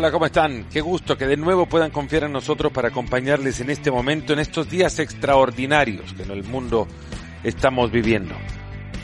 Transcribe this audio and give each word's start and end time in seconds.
hola, 0.00 0.12
¿cómo 0.12 0.24
están? 0.24 0.64
Qué 0.70 0.80
gusto 0.80 1.18
que 1.18 1.26
de 1.26 1.36
nuevo 1.36 1.66
puedan 1.66 1.90
confiar 1.90 2.24
en 2.24 2.32
nosotros 2.32 2.72
para 2.72 2.88
acompañarles 2.88 3.60
en 3.60 3.68
este 3.68 3.90
momento, 3.90 4.32
en 4.32 4.38
estos 4.38 4.70
días 4.70 4.98
extraordinarios 4.98 6.14
que 6.14 6.22
en 6.22 6.30
el 6.30 6.42
mundo 6.42 6.88
estamos 7.44 7.90
viviendo. 7.90 8.34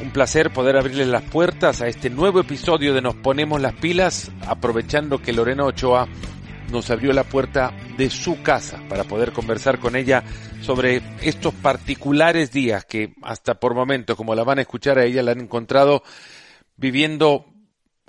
Un 0.00 0.10
placer 0.10 0.54
poder 0.54 0.74
abrirles 0.74 1.08
las 1.08 1.20
puertas 1.20 1.82
a 1.82 1.88
este 1.88 2.08
nuevo 2.08 2.40
episodio 2.40 2.94
de 2.94 3.02
Nos 3.02 3.14
Ponemos 3.14 3.60
las 3.60 3.74
Pilas, 3.74 4.30
aprovechando 4.46 5.20
que 5.20 5.34
Lorena 5.34 5.66
Ochoa 5.66 6.08
nos 6.72 6.88
abrió 6.90 7.12
la 7.12 7.24
puerta 7.24 7.74
de 7.98 8.08
su 8.08 8.40
casa 8.40 8.80
para 8.88 9.04
poder 9.04 9.32
conversar 9.32 9.78
con 9.78 9.96
ella 9.96 10.24
sobre 10.62 11.02
estos 11.20 11.52
particulares 11.52 12.52
días 12.52 12.86
que 12.86 13.12
hasta 13.20 13.60
por 13.60 13.74
momentos, 13.74 14.16
como 14.16 14.34
la 14.34 14.44
van 14.44 14.60
a 14.60 14.62
escuchar 14.62 14.98
a 14.98 15.04
ella, 15.04 15.22
la 15.22 15.32
han 15.32 15.40
encontrado 15.40 16.02
viviendo 16.74 17.44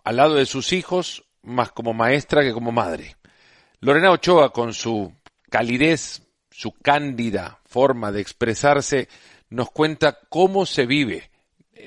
al 0.05 0.15
lado 0.15 0.35
de 0.35 0.45
sus 0.45 0.71
hijos, 0.71 1.26
más 1.47 1.71
como 1.71 1.93
maestra 1.93 2.43
que 2.43 2.53
como 2.53 2.71
madre. 2.71 3.15
Lorena 3.79 4.11
Ochoa, 4.11 4.51
con 4.51 4.73
su 4.73 5.13
calidez, 5.49 6.21
su 6.51 6.71
cándida 6.73 7.59
forma 7.65 8.11
de 8.11 8.21
expresarse, 8.21 9.07
nos 9.49 9.71
cuenta 9.71 10.19
cómo 10.29 10.65
se 10.65 10.85
vive 10.85 11.31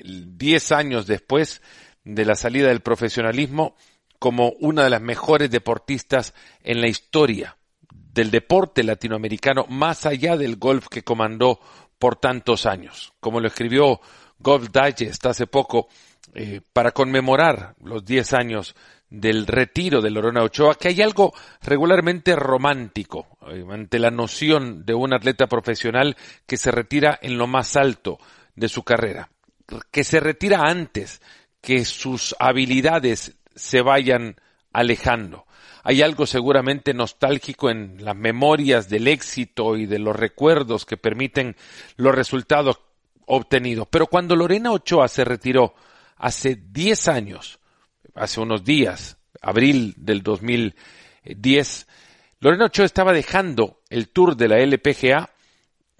diez 0.03 0.71
años 0.71 1.05
después 1.05 1.61
de 2.03 2.25
la 2.25 2.35
salida 2.35 2.69
del 2.69 2.81
profesionalismo 2.81 3.75
como 4.17 4.49
una 4.59 4.83
de 4.83 4.89
las 4.89 5.01
mejores 5.01 5.51
deportistas 5.51 6.33
en 6.63 6.81
la 6.81 6.87
historia 6.87 7.57
del 7.91 8.31
deporte 8.31 8.83
latinoamericano, 8.83 9.65
más 9.69 10.05
allá 10.05 10.37
del 10.37 10.57
golf 10.57 10.87
que 10.87 11.03
comandó 11.03 11.59
por 11.99 12.15
tantos 12.15 12.65
años. 12.65 13.13
Como 13.19 13.39
lo 13.39 13.47
escribió 13.47 14.01
Golf 14.39 14.69
Digest 14.71 15.25
hace 15.25 15.47
poco, 15.47 15.87
eh, 16.33 16.61
para 16.73 16.91
conmemorar 16.91 17.75
los 17.83 18.05
10 18.05 18.33
años 18.33 18.75
del 19.11 19.45
retiro 19.45 20.01
de 20.01 20.09
Lorena 20.09 20.41
Ochoa, 20.41 20.75
que 20.75 20.87
hay 20.87 21.01
algo 21.01 21.33
regularmente 21.61 22.35
romántico 22.35 23.27
eh, 23.47 23.63
ante 23.69 23.99
la 23.99 24.09
noción 24.09 24.85
de 24.85 24.93
un 24.93 25.13
atleta 25.13 25.47
profesional 25.47 26.15
que 26.47 26.57
se 26.57 26.71
retira 26.71 27.19
en 27.21 27.37
lo 27.37 27.45
más 27.45 27.75
alto 27.75 28.17
de 28.55 28.69
su 28.69 28.83
carrera, 28.83 29.29
que 29.91 30.05
se 30.05 30.21
retira 30.21 30.61
antes 30.61 31.21
que 31.59 31.83
sus 31.83 32.35
habilidades 32.39 33.35
se 33.53 33.81
vayan 33.81 34.37
alejando. 34.71 35.45
Hay 35.83 36.01
algo 36.01 36.25
seguramente 36.25 36.93
nostálgico 36.93 37.69
en 37.69 37.97
las 38.05 38.15
memorias 38.15 38.87
del 38.87 39.07
éxito 39.07 39.75
y 39.75 39.87
de 39.87 39.99
los 39.99 40.15
recuerdos 40.15 40.85
que 40.85 40.95
permiten 40.95 41.57
los 41.97 42.15
resultados 42.15 42.79
obtenidos. 43.25 43.87
Pero 43.89 44.07
cuando 44.07 44.35
Lorena 44.35 44.71
Ochoa 44.71 45.07
se 45.07 45.25
retiró 45.25 45.73
hace 46.17 46.55
10 46.55 47.07
años, 47.07 47.59
hace 48.15 48.39
unos 48.39 48.63
días, 48.63 49.17
abril 49.41 49.93
del 49.97 50.23
2010, 50.23 51.87
Lorena 52.39 52.65
Ochoa 52.65 52.85
estaba 52.85 53.13
dejando 53.13 53.81
el 53.89 54.09
tour 54.09 54.35
de 54.35 54.47
la 54.47 54.59
LPGA 54.59 55.29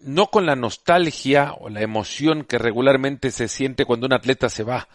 no 0.04 0.28
con 0.28 0.46
la 0.46 0.56
nostalgia 0.56 1.54
o 1.60 1.70
la 1.70 1.82
emoción 1.82 2.44
que 2.44 2.58
regularmente 2.58 3.32
se 3.32 3.48
siente 3.48 3.86
cuando 3.86 4.08
un 4.08 4.14
atleta 4.14 4.50
se 4.50 4.64
va 4.64 4.88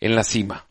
en 0.00 0.14
la 0.14 0.24
cima. 0.24 0.66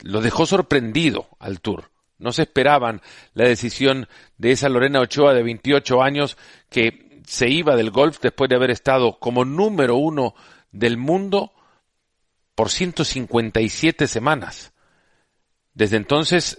Lo 0.00 0.20
dejó 0.20 0.46
sorprendido 0.46 1.28
al 1.38 1.60
tour. 1.60 1.90
No 2.18 2.32
se 2.32 2.42
esperaban 2.42 3.00
la 3.34 3.46
decisión 3.46 4.08
de 4.36 4.52
esa 4.52 4.68
Lorena 4.68 5.00
Ochoa 5.00 5.34
de 5.34 5.42
28 5.42 6.02
años 6.02 6.36
que 6.68 7.20
se 7.26 7.48
iba 7.48 7.76
del 7.76 7.90
golf 7.90 8.20
después 8.20 8.48
de 8.48 8.56
haber 8.56 8.70
estado 8.70 9.18
como 9.18 9.44
número 9.44 9.96
uno 9.96 10.34
del 10.70 10.96
mundo 10.96 11.52
por 12.54 12.70
157 12.70 14.06
semanas. 14.06 14.71
Desde 15.74 15.96
entonces, 15.96 16.58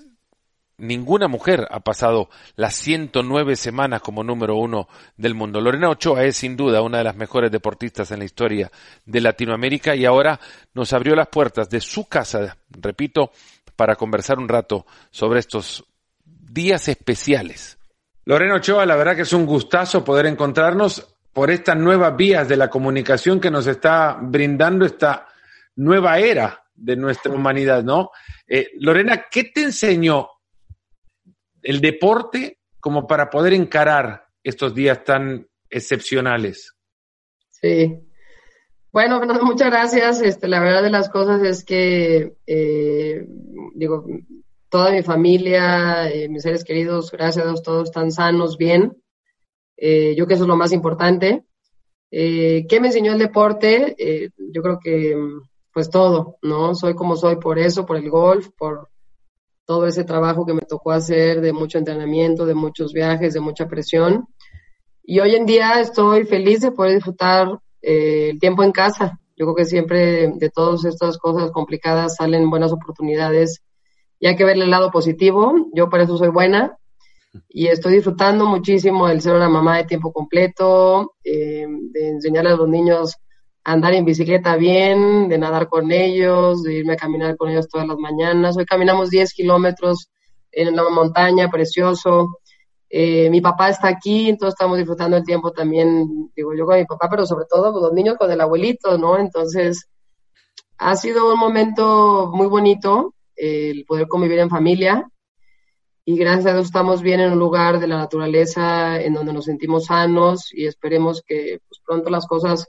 ninguna 0.77 1.27
mujer 1.27 1.67
ha 1.69 1.79
pasado 1.81 2.29
las 2.55 2.75
109 2.75 3.55
semanas 3.55 4.01
como 4.01 4.23
número 4.23 4.55
uno 4.55 4.87
del 5.17 5.35
mundo. 5.35 5.61
Lorena 5.61 5.89
Ochoa 5.89 6.23
es 6.23 6.37
sin 6.37 6.57
duda 6.57 6.81
una 6.81 6.97
de 6.99 7.03
las 7.03 7.15
mejores 7.15 7.51
deportistas 7.51 8.11
en 8.11 8.19
la 8.19 8.25
historia 8.25 8.71
de 9.05 9.21
Latinoamérica 9.21 9.95
y 9.95 10.05
ahora 10.05 10.39
nos 10.73 10.93
abrió 10.93 11.15
las 11.15 11.27
puertas 11.27 11.69
de 11.69 11.79
su 11.79 12.07
casa, 12.07 12.57
repito, 12.69 13.31
para 13.75 13.95
conversar 13.95 14.39
un 14.39 14.49
rato 14.49 14.85
sobre 15.11 15.39
estos 15.39 15.85
días 16.25 16.87
especiales. 16.87 17.77
Lorena 18.25 18.55
Ochoa, 18.55 18.85
la 18.85 18.95
verdad 18.95 19.15
que 19.15 19.23
es 19.23 19.33
un 19.33 19.45
gustazo 19.45 20.03
poder 20.03 20.25
encontrarnos 20.25 21.15
por 21.33 21.49
estas 21.49 21.75
nuevas 21.75 22.15
vías 22.15 22.47
de 22.47 22.57
la 22.57 22.69
comunicación 22.69 23.39
que 23.39 23.51
nos 23.51 23.67
está 23.67 24.17
brindando 24.21 24.85
esta 24.85 25.27
nueva 25.75 26.19
era 26.19 26.63
de 26.75 26.95
nuestra 26.95 27.33
humanidad, 27.33 27.83
¿no? 27.83 28.11
Eh, 28.55 28.69
Lorena, 28.75 29.25
¿qué 29.31 29.45
te 29.45 29.63
enseñó 29.63 30.29
el 31.63 31.81
deporte 31.81 32.59
como 32.79 33.07
para 33.07 33.31
poder 33.31 33.51
encarar 33.51 34.27
estos 34.43 34.75
días 34.75 35.03
tan 35.03 35.47
excepcionales? 35.71 36.75
Sí. 37.49 37.97
Bueno, 38.91 39.19
muchas 39.43 39.71
gracias. 39.71 40.21
Este, 40.21 40.47
la 40.47 40.59
verdad 40.59 40.83
de 40.83 40.91
las 40.91 41.09
cosas 41.09 41.41
es 41.41 41.65
que, 41.65 42.35
eh, 42.45 43.25
digo, 43.73 44.05
toda 44.69 44.91
mi 44.91 45.01
familia, 45.01 46.11
eh, 46.11 46.29
mis 46.29 46.43
seres 46.43 46.63
queridos, 46.63 47.11
gracias 47.11 47.43
a 47.43 47.47
Dios, 47.47 47.63
todos 47.63 47.89
están 47.89 48.11
sanos, 48.11 48.59
bien. 48.59 48.83
yo 49.79 50.13
creo 50.13 50.27
que 50.27 50.33
eso 50.35 50.43
es 50.43 50.47
lo 50.47 50.57
más 50.57 50.73
importante. 50.73 51.43
¿Qué 52.11 52.77
me 52.79 52.89
enseñó 52.89 53.13
el 53.13 53.17
deporte? 53.17 53.95
yo 54.37 54.61
creo 54.61 54.79
que 54.79 55.17
pues 55.73 55.89
todo, 55.89 56.37
¿no? 56.41 56.75
Soy 56.75 56.93
como 56.93 57.15
soy 57.15 57.37
por 57.37 57.57
eso, 57.57 57.85
por 57.85 57.97
el 57.97 58.09
golf, 58.09 58.49
por 58.57 58.89
todo 59.65 59.87
ese 59.87 60.03
trabajo 60.03 60.45
que 60.45 60.53
me 60.53 60.61
tocó 60.61 60.91
hacer 60.91 61.41
de 61.41 61.53
mucho 61.53 61.77
entrenamiento, 61.77 62.45
de 62.45 62.53
muchos 62.53 62.93
viajes, 62.93 63.33
de 63.33 63.39
mucha 63.39 63.67
presión. 63.67 64.27
Y 65.03 65.19
hoy 65.19 65.35
en 65.35 65.45
día 65.45 65.79
estoy 65.81 66.25
feliz 66.25 66.61
de 66.61 66.71
poder 66.71 66.95
disfrutar 66.95 67.59
eh, 67.81 68.29
el 68.31 68.39
tiempo 68.39 68.63
en 68.63 68.71
casa. 68.71 69.19
Yo 69.35 69.45
creo 69.45 69.55
que 69.55 69.65
siempre 69.65 70.31
de 70.35 70.49
todas 70.49 70.85
estas 70.85 71.17
cosas 71.17 71.51
complicadas 71.51 72.15
salen 72.17 72.49
buenas 72.49 72.71
oportunidades 72.71 73.63
y 74.19 74.27
hay 74.27 74.35
que 74.35 74.45
ver 74.45 74.57
el 74.57 74.69
lado 74.69 74.91
positivo. 74.91 75.53
Yo 75.73 75.89
por 75.89 76.01
eso 76.01 76.17
soy 76.17 76.29
buena 76.29 76.77
y 77.49 77.67
estoy 77.67 77.95
disfrutando 77.95 78.45
muchísimo 78.45 79.09
el 79.09 79.21
ser 79.21 79.33
una 79.33 79.49
mamá 79.49 79.77
de 79.77 79.85
tiempo 79.85 80.13
completo, 80.13 81.15
eh, 81.23 81.65
de 81.67 82.09
enseñarle 82.09 82.51
a 82.51 82.55
los 82.55 82.69
niños 82.69 83.15
andar 83.63 83.93
en 83.93 84.05
bicicleta 84.05 84.55
bien, 84.55 85.29
de 85.29 85.37
nadar 85.37 85.67
con 85.67 85.91
ellos, 85.91 86.63
de 86.63 86.75
irme 86.75 86.93
a 86.93 86.97
caminar 86.97 87.37
con 87.37 87.49
ellos 87.49 87.69
todas 87.69 87.87
las 87.87 87.97
mañanas. 87.97 88.57
Hoy 88.57 88.65
caminamos 88.65 89.09
10 89.09 89.33
kilómetros 89.33 90.09
en 90.51 90.75
la 90.75 90.89
montaña, 90.89 91.49
precioso. 91.49 92.39
Eh, 92.89 93.29
mi 93.29 93.41
papá 93.41 93.69
está 93.69 93.87
aquí, 93.87 94.29
entonces 94.29 94.53
estamos 94.53 94.77
disfrutando 94.77 95.17
el 95.17 95.23
tiempo 95.23 95.51
también, 95.51 96.31
digo 96.35 96.53
yo 96.53 96.65
con 96.65 96.77
mi 96.77 96.85
papá, 96.85 97.07
pero 97.09 97.25
sobre 97.25 97.45
todo 97.49 97.81
los 97.81 97.93
niños 97.93 98.17
con 98.17 98.29
el 98.29 98.39
abuelito, 98.39 98.97
¿no? 98.97 99.17
Entonces, 99.17 99.89
ha 100.77 100.95
sido 100.95 101.31
un 101.33 101.39
momento 101.39 102.29
muy 102.33 102.47
bonito 102.47 103.15
el 103.35 103.85
poder 103.85 104.07
convivir 104.07 104.39
en 104.39 104.49
familia 104.49 105.09
y 106.05 106.17
gracias 106.17 106.47
a 106.47 106.53
Dios 106.53 106.65
estamos 106.65 107.01
bien 107.01 107.21
en 107.21 107.31
un 107.31 107.39
lugar 107.39 107.79
de 107.79 107.87
la 107.87 107.97
naturaleza 107.97 109.01
en 109.01 109.13
donde 109.13 109.33
nos 109.33 109.45
sentimos 109.45 109.85
sanos 109.85 110.53
y 110.53 110.65
esperemos 110.65 111.23
que 111.25 111.59
pues, 111.67 111.81
pronto 111.85 112.09
las 112.09 112.27
cosas 112.27 112.67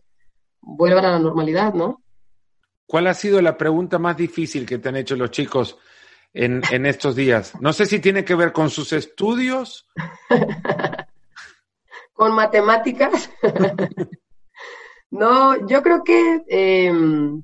vuelvan 0.65 1.05
a 1.05 1.11
la 1.11 1.19
normalidad, 1.19 1.75
¿no? 1.75 2.03
¿Cuál 2.87 3.07
ha 3.07 3.15
sido 3.15 3.41
la 3.41 3.57
pregunta 3.57 3.99
más 3.99 4.17
difícil 4.17 4.67
que 4.67 4.79
te 4.79 4.89
han 4.89 4.97
hecho 4.97 5.17
los 5.17 5.31
chicos 5.31 5.79
en, 6.33 6.63
en 6.71 6.87
estos 6.87 7.17
días? 7.17 7.55
No 7.61 7.73
sé 7.73 7.87
si 7.87 7.99
tiene 7.99 8.25
que 8.25 8.35
ver 8.35 8.53
con 8.53 8.71
sus 8.71 8.93
estudios. 8.93 9.89
con 12.13 12.35
matemáticas. 12.35 13.31
no, 15.11 15.67
yo 15.67 15.83
creo 15.83 16.05
que 16.05 16.43
em, 16.49 17.43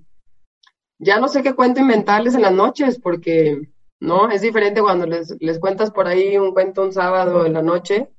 ya 0.98 1.18
no 1.18 1.28
sé 1.28 1.42
qué 1.42 1.54
cuento 1.54 1.80
inventarles 1.80 2.34
en 2.34 2.42
las 2.42 2.52
noches, 2.52 3.00
porque 3.00 3.70
no, 3.98 4.30
es 4.30 4.42
diferente 4.42 4.82
cuando 4.82 5.06
les, 5.06 5.34
les 5.40 5.58
cuentas 5.58 5.90
por 5.90 6.06
ahí 6.06 6.36
un 6.36 6.52
cuento 6.52 6.82
un 6.82 6.92
sábado 6.92 7.46
en 7.46 7.54
la 7.54 7.62
noche 7.62 8.10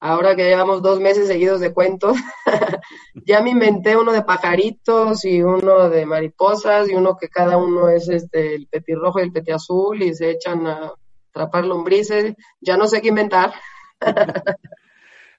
ahora 0.00 0.36
que 0.36 0.44
llevamos 0.44 0.82
dos 0.82 1.00
meses 1.00 1.26
seguidos 1.26 1.60
de 1.60 1.72
cuentos, 1.72 2.16
ya 3.26 3.40
me 3.42 3.50
inventé 3.50 3.96
uno 3.96 4.12
de 4.12 4.22
pajaritos 4.22 5.24
y 5.24 5.42
uno 5.42 5.88
de 5.88 6.06
mariposas 6.06 6.88
y 6.88 6.94
uno 6.94 7.16
que 7.16 7.28
cada 7.28 7.56
uno 7.56 7.88
es 7.88 8.08
este 8.08 8.54
el 8.54 8.66
petirrojo 8.66 9.20
y 9.20 9.24
el 9.24 9.32
petiazul 9.32 10.02
y 10.02 10.14
se 10.14 10.30
echan 10.30 10.66
a 10.66 10.92
atrapar 11.30 11.64
lombrices. 11.64 12.34
Ya 12.60 12.76
no 12.76 12.86
sé 12.86 13.00
qué 13.00 13.08
inventar. 13.08 13.52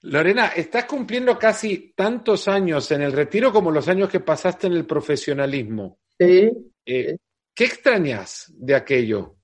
Lorena, 0.02 0.48
estás 0.48 0.84
cumpliendo 0.84 1.36
casi 1.38 1.92
tantos 1.96 2.46
años 2.46 2.90
en 2.92 3.02
el 3.02 3.12
retiro 3.12 3.52
como 3.52 3.72
los 3.72 3.88
años 3.88 4.08
que 4.08 4.20
pasaste 4.20 4.68
en 4.68 4.74
el 4.74 4.86
profesionalismo. 4.86 5.98
Sí. 6.18 6.50
Eh, 6.86 7.16
¿Qué 7.52 7.64
extrañas 7.64 8.52
de 8.56 8.76
aquello? 8.76 9.36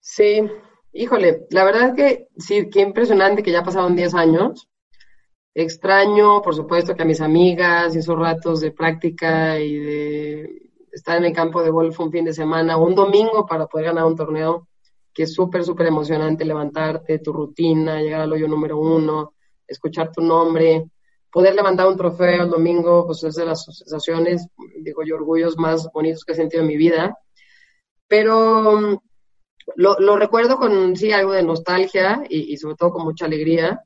Sí, 0.00 0.40
Híjole, 0.92 1.46
la 1.50 1.64
verdad 1.64 1.88
es 1.88 1.94
que 1.94 2.28
sí, 2.38 2.70
qué 2.70 2.80
impresionante 2.80 3.42
que 3.42 3.52
ya 3.52 3.62
pasaron 3.62 3.94
10 3.94 4.14
años. 4.14 4.68
Extraño, 5.54 6.40
por 6.40 6.54
supuesto, 6.54 6.94
que 6.94 7.02
a 7.02 7.06
mis 7.06 7.20
amigas 7.20 7.94
y 7.94 7.98
esos 7.98 8.18
ratos 8.18 8.60
de 8.60 8.72
práctica 8.72 9.58
y 9.58 9.76
de 9.76 10.70
estar 10.92 11.18
en 11.18 11.24
el 11.24 11.32
campo 11.32 11.62
de 11.62 11.70
golf 11.70 11.98
un 12.00 12.10
fin 12.10 12.24
de 12.24 12.32
semana 12.32 12.76
o 12.76 12.86
un 12.86 12.94
domingo 12.94 13.44
para 13.46 13.66
poder 13.66 13.86
ganar 13.86 14.06
un 14.06 14.16
torneo, 14.16 14.68
que 15.12 15.24
es 15.24 15.34
súper, 15.34 15.64
súper 15.64 15.86
emocionante 15.86 16.44
levantarte, 16.44 17.18
tu 17.18 17.32
rutina, 17.32 18.00
llegar 18.00 18.22
al 18.22 18.32
hoyo 18.32 18.48
número 18.48 18.78
uno, 18.78 19.34
escuchar 19.66 20.10
tu 20.10 20.22
nombre, 20.22 20.90
poder 21.30 21.54
levantar 21.54 21.86
un 21.88 21.96
trofeo 21.96 22.44
el 22.44 22.50
domingo, 22.50 23.04
pues 23.06 23.22
es 23.24 23.34
de 23.34 23.44
las 23.44 23.64
sensaciones, 23.64 24.46
digo 24.80 25.02
yo, 25.04 25.16
orgullos 25.16 25.58
más 25.58 25.88
bonitos 25.92 26.24
que 26.24 26.32
he 26.32 26.36
sentido 26.36 26.62
en 26.62 26.68
mi 26.68 26.76
vida. 26.76 27.18
Pero 28.06 29.02
lo, 29.76 30.16
recuerdo 30.16 30.56
con, 30.56 30.96
sí, 30.96 31.12
algo 31.12 31.32
de 31.32 31.42
nostalgia 31.42 32.22
y, 32.28 32.56
sobre 32.56 32.76
todo 32.76 32.90
con 32.90 33.04
mucha 33.04 33.26
alegría. 33.26 33.82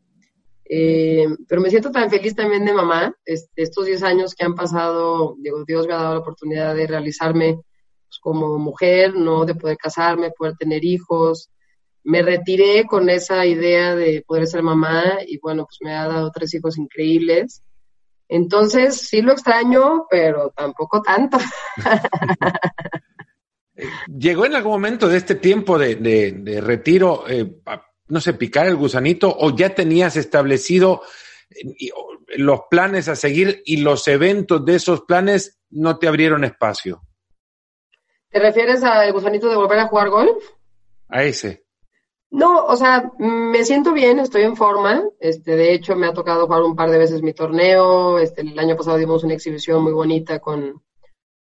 Eh, 0.64 1.26
pero 1.48 1.60
me 1.60 1.70
siento 1.70 1.90
tan 1.90 2.08
feliz 2.08 2.34
también 2.34 2.64
de 2.64 2.72
mamá. 2.72 3.14
estos 3.24 3.86
10 3.86 4.02
años 4.02 4.34
que 4.34 4.44
han 4.44 4.54
pasado, 4.54 5.36
digo, 5.38 5.64
Dios 5.64 5.86
me 5.86 5.94
ha 5.94 5.98
dado 5.98 6.14
la 6.14 6.20
oportunidad 6.20 6.74
de 6.74 6.86
realizarme 6.86 7.54
pues, 7.54 8.18
como 8.20 8.58
mujer, 8.58 9.14
¿no? 9.14 9.44
De 9.44 9.54
poder 9.54 9.76
casarme, 9.76 10.30
poder 10.30 10.56
tener 10.56 10.84
hijos. 10.84 11.50
Me 12.04 12.22
retiré 12.22 12.84
con 12.84 13.08
esa 13.10 13.46
idea 13.46 13.94
de 13.94 14.24
poder 14.26 14.46
ser 14.46 14.62
mamá 14.62 15.18
y 15.26 15.38
bueno, 15.38 15.66
pues 15.66 15.78
me 15.80 15.94
ha 15.94 16.08
dado 16.08 16.30
tres 16.30 16.54
hijos 16.54 16.78
increíbles. 16.78 17.62
Entonces, 18.28 18.96
sí 18.96 19.20
lo 19.20 19.32
extraño, 19.32 20.06
pero 20.08 20.50
tampoco 20.56 21.02
tanto. 21.02 21.38
¿Llegó 24.06 24.46
en 24.46 24.54
algún 24.54 24.72
momento 24.72 25.08
de 25.08 25.18
este 25.18 25.34
tiempo 25.34 25.78
de, 25.78 26.60
retiro, 26.62 27.24
eh, 27.28 27.60
no 28.08 28.20
sé, 28.20 28.34
picar 28.34 28.66
el 28.66 28.76
gusanito 28.76 29.34
o 29.38 29.54
ya 29.54 29.74
tenías 29.74 30.16
establecido 30.16 31.02
eh, 31.50 31.90
los 32.36 32.62
planes 32.70 33.08
a 33.08 33.16
seguir 33.16 33.62
y 33.64 33.78
los 33.78 34.06
eventos 34.08 34.64
de 34.64 34.76
esos 34.76 35.02
planes 35.02 35.60
no 35.70 35.98
te 35.98 36.08
abrieron 36.08 36.44
espacio? 36.44 37.02
¿Te 38.30 38.38
refieres 38.38 38.82
al 38.82 39.12
gusanito 39.12 39.48
de 39.48 39.56
volver 39.56 39.78
a 39.78 39.88
jugar 39.88 40.08
golf? 40.08 40.42
A 41.08 41.24
ese. 41.24 41.64
No, 42.30 42.64
o 42.64 42.76
sea, 42.76 43.12
me 43.18 43.62
siento 43.62 43.92
bien, 43.92 44.18
estoy 44.18 44.42
en 44.42 44.56
forma. 44.56 45.02
Este, 45.20 45.54
de 45.54 45.74
hecho, 45.74 45.94
me 45.96 46.06
ha 46.06 46.14
tocado 46.14 46.46
jugar 46.46 46.62
un 46.62 46.74
par 46.74 46.90
de 46.90 46.96
veces 46.96 47.20
mi 47.20 47.34
torneo. 47.34 48.18
Este, 48.18 48.40
el 48.40 48.58
año 48.58 48.74
pasado 48.74 48.96
dimos 48.96 49.22
una 49.22 49.34
exhibición 49.34 49.82
muy 49.82 49.92
bonita 49.92 50.38
con, 50.38 50.82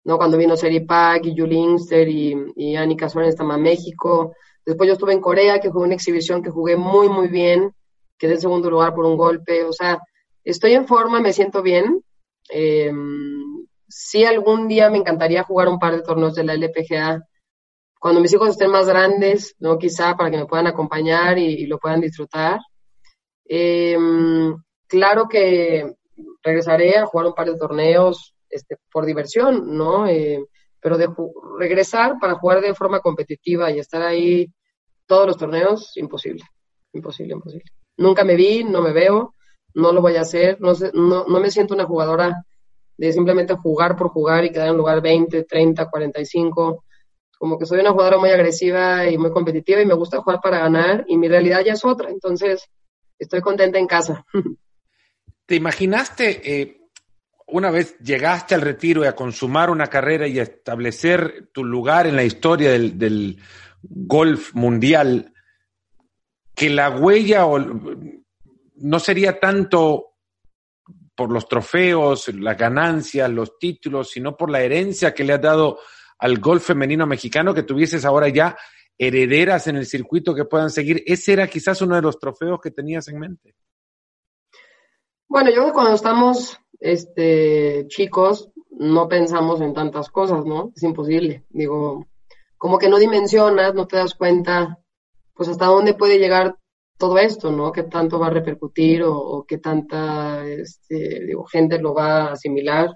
¿no? 0.08 0.16
Cuando 0.16 0.38
vino 0.38 0.54
Pack 0.86 1.26
y 1.26 1.38
Julie 1.38 1.58
Ingster 1.58 2.08
y, 2.08 2.34
y 2.56 2.76
Annika 2.76 3.08
estaba 3.08 3.56
en 3.56 3.62
México. 3.62 4.34
Después 4.64 4.86
yo 4.86 4.94
estuve 4.94 5.12
en 5.12 5.20
Corea, 5.20 5.60
que 5.60 5.68
jugué 5.68 5.84
una 5.84 5.96
exhibición 5.96 6.42
que 6.42 6.48
jugué 6.48 6.76
muy, 6.76 7.10
muy 7.10 7.28
bien. 7.28 7.74
Quedé 8.16 8.32
en 8.32 8.40
segundo 8.40 8.70
lugar 8.70 8.94
por 8.94 9.04
un 9.04 9.18
golpe. 9.18 9.64
O 9.64 9.72
sea, 9.74 9.98
estoy 10.42 10.72
en 10.72 10.86
forma, 10.86 11.20
me 11.20 11.34
siento 11.34 11.60
bien. 11.60 12.02
Eh, 12.48 12.90
sí, 13.86 14.24
algún 14.24 14.66
día 14.66 14.88
me 14.88 14.96
encantaría 14.96 15.42
jugar 15.42 15.68
un 15.68 15.78
par 15.78 15.94
de 15.94 16.02
torneos 16.02 16.34
de 16.34 16.44
la 16.44 16.54
LPGA. 16.54 17.22
Cuando 18.00 18.22
mis 18.22 18.32
hijos 18.32 18.48
estén 18.48 18.70
más 18.70 18.88
grandes, 18.88 19.56
¿no? 19.58 19.76
Quizá 19.76 20.16
para 20.16 20.30
que 20.30 20.38
me 20.38 20.46
puedan 20.46 20.68
acompañar 20.68 21.36
y, 21.36 21.66
lo 21.66 21.78
puedan 21.78 22.00
disfrutar. 22.00 22.60
Eh, 23.46 23.98
claro 24.86 25.28
que 25.28 25.96
regresaré 26.42 26.96
a 26.96 27.04
jugar 27.04 27.26
un 27.26 27.34
par 27.34 27.50
de 27.50 27.58
torneos, 27.58 28.34
este, 28.50 28.76
por 28.90 29.06
diversión, 29.06 29.76
¿no? 29.76 30.06
Eh, 30.06 30.44
pero 30.80 30.96
de 30.96 31.08
regresar 31.58 32.18
para 32.20 32.34
jugar 32.34 32.60
de 32.60 32.74
forma 32.74 33.00
competitiva 33.00 33.70
y 33.70 33.78
estar 33.78 34.02
ahí 34.02 34.52
todos 35.06 35.26
los 35.26 35.36
torneos, 35.36 35.96
imposible, 35.96 36.44
imposible, 36.92 37.34
imposible. 37.34 37.64
Nunca 37.96 38.24
me 38.24 38.36
vi, 38.36 38.62
no 38.62 38.80
me 38.80 38.92
veo, 38.92 39.34
no 39.74 39.92
lo 39.92 40.00
voy 40.00 40.16
a 40.16 40.20
hacer, 40.20 40.60
no, 40.60 40.72
no, 40.94 41.24
no 41.26 41.40
me 41.40 41.50
siento 41.50 41.74
una 41.74 41.84
jugadora 41.84 42.44
de 42.96 43.12
simplemente 43.12 43.54
jugar 43.54 43.96
por 43.96 44.08
jugar 44.08 44.44
y 44.44 44.50
quedar 44.50 44.68
en 44.68 44.76
lugar 44.76 45.00
20, 45.00 45.44
30, 45.44 45.88
45. 45.88 46.84
Como 47.38 47.58
que 47.58 47.66
soy 47.66 47.80
una 47.80 47.92
jugadora 47.92 48.18
muy 48.18 48.30
agresiva 48.30 49.08
y 49.08 49.16
muy 49.16 49.30
competitiva 49.30 49.80
y 49.80 49.86
me 49.86 49.94
gusta 49.94 50.20
jugar 50.20 50.40
para 50.42 50.58
ganar 50.58 51.04
y 51.06 51.16
mi 51.16 51.28
realidad 51.28 51.62
ya 51.64 51.72
es 51.72 51.84
otra, 51.84 52.10
entonces 52.10 52.68
estoy 53.18 53.40
contenta 53.40 53.78
en 53.78 53.86
casa. 53.86 54.24
¿Te 55.46 55.54
imaginaste 55.54 56.60
eh, 56.60 56.77
una 57.48 57.70
vez 57.70 57.98
llegaste 57.98 58.54
al 58.54 58.60
retiro 58.60 59.04
y 59.04 59.06
a 59.06 59.16
consumar 59.16 59.70
una 59.70 59.86
carrera 59.86 60.26
y 60.26 60.38
a 60.38 60.42
establecer 60.42 61.48
tu 61.52 61.64
lugar 61.64 62.06
en 62.06 62.16
la 62.16 62.24
historia 62.24 62.70
del, 62.70 63.38
golf 63.80 64.54
mundial, 64.54 65.32
que 66.54 66.68
la 66.68 66.90
huella 66.90 67.46
no 68.74 68.98
sería 68.98 69.38
tanto 69.38 70.16
por 71.14 71.30
los 71.30 71.48
trofeos, 71.48 72.28
las 72.34 72.58
ganancias, 72.58 73.30
los 73.30 73.56
títulos, 73.58 74.10
sino 74.10 74.36
por 74.36 74.50
la 74.50 74.62
herencia 74.62 75.14
que 75.14 75.24
le 75.24 75.34
has 75.34 75.40
dado 75.40 75.78
al 76.18 76.38
golf 76.38 76.66
femenino 76.66 77.06
mexicano, 77.06 77.54
que 77.54 77.62
tuvieses 77.62 78.04
ahora 78.04 78.28
ya 78.28 78.56
herederas 78.98 79.68
en 79.68 79.76
el 79.76 79.86
circuito 79.86 80.34
que 80.34 80.44
puedan 80.44 80.70
seguir. 80.70 81.04
Ese 81.06 81.32
era 81.32 81.46
quizás 81.46 81.80
uno 81.82 81.94
de 81.94 82.02
los 82.02 82.18
trofeos 82.18 82.60
que 82.60 82.72
tenías 82.72 83.06
en 83.08 83.20
mente. 83.20 83.54
Bueno, 85.28 85.50
yo 85.54 85.72
cuando 85.72 85.94
estamos 85.94 86.58
este, 86.80 87.86
chicos, 87.88 88.50
no 88.70 89.08
pensamos 89.08 89.60
en 89.60 89.74
tantas 89.74 90.10
cosas, 90.10 90.44
¿no? 90.44 90.72
Es 90.76 90.82
imposible. 90.82 91.44
Digo, 91.50 92.06
como 92.56 92.78
que 92.78 92.88
no 92.88 92.98
dimensionas, 92.98 93.74
no 93.74 93.86
te 93.86 93.96
das 93.96 94.14
cuenta, 94.14 94.78
pues 95.34 95.48
hasta 95.48 95.66
dónde 95.66 95.94
puede 95.94 96.18
llegar 96.18 96.56
todo 96.98 97.18
esto, 97.18 97.50
¿no? 97.52 97.72
Qué 97.72 97.84
tanto 97.84 98.18
va 98.18 98.26
a 98.26 98.30
repercutir 98.30 99.02
o, 99.04 99.44
qué 99.46 99.58
tanta 99.58 100.44
este, 100.46 101.24
digo, 101.26 101.44
gente 101.44 101.78
lo 101.78 101.94
va 101.94 102.26
a 102.28 102.32
asimilar. 102.32 102.90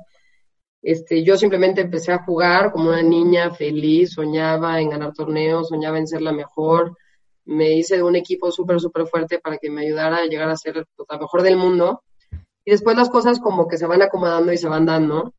Este, 0.83 1.23
yo 1.23 1.37
simplemente 1.37 1.81
empecé 1.83 2.13
a 2.13 2.25
jugar 2.25 2.73
como 2.73 2.89
una 2.89 3.03
niña 3.03 3.53
feliz, 3.53 4.13
soñaba 4.15 4.81
en 4.81 4.91
ganar 4.91 5.13
torneos, 5.15 5.69
soñaba 5.69 5.99
en 5.99 6.09
ser 6.09 6.23
la 6.23 6.33
mejor. 6.33 6.97
Me 7.45 7.73
hice 7.73 7.97
de 7.97 8.03
un 8.03 8.17
equipo 8.17 8.51
súper, 8.51 8.81
súper 8.81 9.07
fuerte 9.07 9.39
para 9.39 9.59
que 9.59 9.71
me 9.71 9.83
ayudara 9.83 10.19
a 10.19 10.27
llegar 10.27 10.49
a 10.51 10.57
ser 10.57 10.85
pues, 10.97 11.09
la 11.09 11.19
mejor 11.19 11.43
del 11.43 11.57
mundo. 11.57 12.03
Y 12.65 12.71
después 12.71 12.97
las 12.97 13.11
cosas 13.11 13.41
como 13.41 13.67
que 13.67 13.79
se 13.79 13.87
van 13.87 14.03
acomodando 14.03 14.53
y 14.53 14.59
se 14.59 14.69
van 14.69 14.87
dando. 14.87 15.35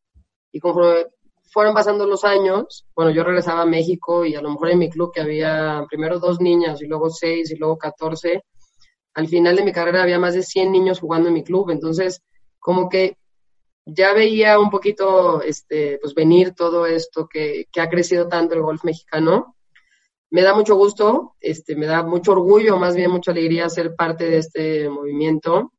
Y 0.52 0.60
conforme 0.60 1.06
fueron 1.52 1.74
pasando 1.76 2.08
los 2.08 2.24
años, 2.24 2.86
bueno, 2.96 3.12
yo 3.12 3.24
regresaba 3.24 3.62
a 3.62 3.66
México 3.66 4.26
y 4.26 4.36
a 4.36 4.42
lo 4.42 4.50
mejor 4.50 4.72
en 4.72 4.80
mi 4.80 4.90
club 4.90 5.12
que 5.14 5.22
había 5.22 5.86
primero 5.88 6.20
dos 6.20 6.42
niñas 6.42 6.82
y 6.82 6.88
luego 6.88 7.12
seis 7.12 7.52
y 7.52 7.56
luego 7.56 7.78
catorce, 7.78 8.44
al 9.14 9.28
final 9.28 9.56
de 9.56 9.64
mi 9.64 9.72
carrera 9.72 10.02
había 10.02 10.20
más 10.20 10.34
de 10.34 10.42
100 10.42 10.72
niños 10.72 11.00
jugando 11.00 11.28
en 11.28 11.36
mi 11.36 11.44
club. 11.44 11.70
Entonces, 11.70 12.24
como 12.60 12.90
que 12.90 13.18
ya 13.86 14.14
veía 14.14 14.60
un 14.60 14.70
poquito, 14.70 15.42
este, 15.42 16.00
pues 16.02 16.16
venir 16.16 16.54
todo 16.56 16.86
esto 16.86 17.28
que, 17.28 17.66
que 17.72 17.82
ha 17.82 17.90
crecido 17.90 18.28
tanto 18.28 18.56
el 18.56 18.62
golf 18.62 18.84
mexicano. 18.84 19.56
Me 20.32 20.42
da 20.42 20.56
mucho 20.56 20.76
gusto, 20.76 21.36
este, 21.40 21.76
me 21.76 21.86
da 21.86 22.02
mucho 22.02 22.32
orgullo, 22.32 22.78
más 22.78 22.96
bien 22.96 23.12
mucha 23.12 23.32
alegría 23.32 23.70
ser 23.70 23.96
parte 23.96 24.26
de 24.26 24.38
este 24.38 24.90
movimiento. 24.90 25.72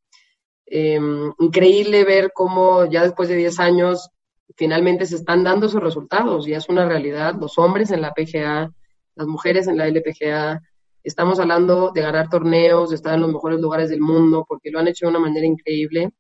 Em, 0.67 1.33
increíble 1.39 2.05
ver 2.05 2.33
cómo 2.35 2.87
ya 2.87 3.03
después 3.03 3.29
de 3.29 3.37
10 3.37 3.61
años 3.61 4.11
finalmente 4.57 5.07
se 5.07 5.17
están 5.17 5.45
dando 5.45 5.67
esos 5.67 5.83
resultados, 5.83 6.47
ya 6.47 6.59
es 6.59 6.69
una 6.69 6.87
realidad. 6.87 7.35
Los 7.41 7.59
hombres 7.59 7.91
en 7.91 8.01
la 8.01 8.13
PGA, 8.13 8.73
las 9.15 9.27
mujeres 9.27 9.67
en 9.67 9.77
la 9.79 9.87
LPGA, 9.89 10.61
estamos 11.03 11.39
hablando 11.39 11.93
de 11.93 12.03
ganar 12.03 12.29
torneos, 12.29 12.91
de 12.91 12.97
estar 12.97 13.15
en 13.15 13.23
los 13.23 13.33
mejores 13.33 13.61
lugares 13.61 13.91
del 13.91 14.01
mundo, 14.01 14.45
porque 14.49 14.71
lo 14.71 14.79
han 14.79 14.89
hecho 14.89 15.07
de 15.07 15.11
una 15.11 15.21
manera 15.21 15.47
increíble. 15.47 16.11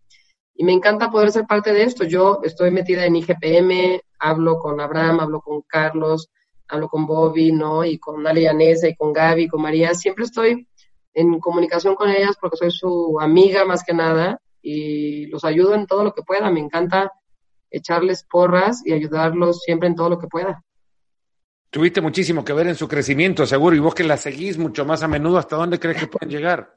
Y 0.57 0.65
me 0.65 0.73
encanta 0.73 1.11
poder 1.11 1.33
ser 1.33 1.47
parte 1.47 1.73
de 1.73 1.83
esto. 1.83 2.05
Yo 2.05 2.41
estoy 2.45 2.71
metida 2.71 3.05
en 3.07 3.17
IGPM, 3.17 4.01
hablo 4.19 4.59
con 4.59 4.81
Abraham, 4.81 5.21
hablo 5.21 5.41
con 5.41 5.63
Carlos, 5.63 6.31
hablo 6.69 6.89
con 6.89 7.07
Bobby, 7.07 7.51
¿no? 7.51 7.85
Y 7.85 7.99
con 7.99 8.27
Ale 8.27 8.43
y 8.43 8.95
con 8.95 9.13
Gaby, 9.13 9.49
con 9.49 9.63
María. 9.63 9.95
Siempre 9.95 10.25
estoy 10.25 10.69
en 11.14 11.38
comunicación 11.40 11.94
con 11.94 12.11
ellas 12.11 12.37
porque 12.40 12.56
soy 12.56 12.71
su 12.71 13.18
amiga 13.21 13.64
más 13.64 13.83
que 13.85 13.94
nada 13.94 14.40
y 14.61 15.26
los 15.26 15.44
ayudo 15.44 15.75
en 15.75 15.87
todo 15.87 16.04
lo 16.04 16.12
que 16.12 16.23
pueda. 16.23 16.50
Me 16.50 16.61
encanta 16.61 17.12
echarles 17.71 18.25
porras 18.25 18.83
y 18.85 18.92
ayudarlos 18.92 19.61
siempre 19.62 19.88
en 19.88 19.94
todo 19.94 20.11
lo 20.11 20.18
que 20.18 20.28
pueda. 20.28 20.62
Tuviste 21.71 22.00
muchísimo 22.00 22.44
que 22.44 22.52
ver 22.52 22.68
en 22.68 22.76
su 22.76 22.87
crecimiento, 22.87 23.47
seguro, 23.47 23.75
y 23.75 23.80
vos 23.80 23.94
que 23.94 24.04
la 24.04 24.16
seguís 24.16 24.59
mucho 24.59 24.85
más 24.85 25.02
a 25.02 25.09
menudo, 25.09 25.38
¿hasta 25.38 25.56
dónde 25.56 25.80
crees 25.80 25.99
que 25.99 26.06
pueden 26.06 26.30
llegar? 26.30 26.76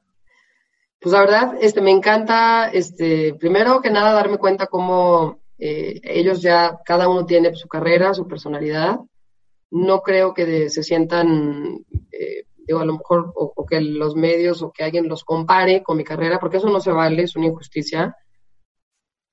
Pues 1.00 1.14
la 1.14 1.20
verdad, 1.20 1.54
este, 1.62 1.82
me 1.82 1.92
encanta, 1.92 2.70
este, 2.70 3.36
primero 3.36 3.80
que 3.80 3.92
nada, 3.92 4.14
darme 4.14 4.40
cuenta 4.40 4.66
cómo 4.66 5.40
eh, 5.60 6.02
ellos 6.04 6.42
ya, 6.42 6.80
cada 6.84 7.08
uno 7.08 7.28
tiene 7.28 7.54
su 7.54 7.68
carrera, 7.68 8.16
su 8.16 8.28
personalidad. 8.28 8.98
No 9.70 10.02
creo 10.02 10.34
que 10.34 10.70
se 10.72 10.82
sientan 10.82 11.86
eh, 12.12 12.47
digo, 12.68 12.80
a 12.80 12.86
lo 12.86 12.94
mejor, 12.94 13.32
o, 13.34 13.66
que 13.66 13.80
los 13.82 14.16
medios 14.16 14.62
o 14.62 14.72
que 14.72 14.84
alguien 14.84 15.08
los 15.08 15.24
compare 15.24 15.82
con 15.82 15.98
mi 15.98 16.04
carrera, 16.04 16.40
porque 16.40 16.58
eso 16.58 16.70
no 16.70 16.80
se 16.80 16.92
vale, 16.92 17.24
es 17.24 17.36
una 17.36 17.48
injusticia. 17.48 18.16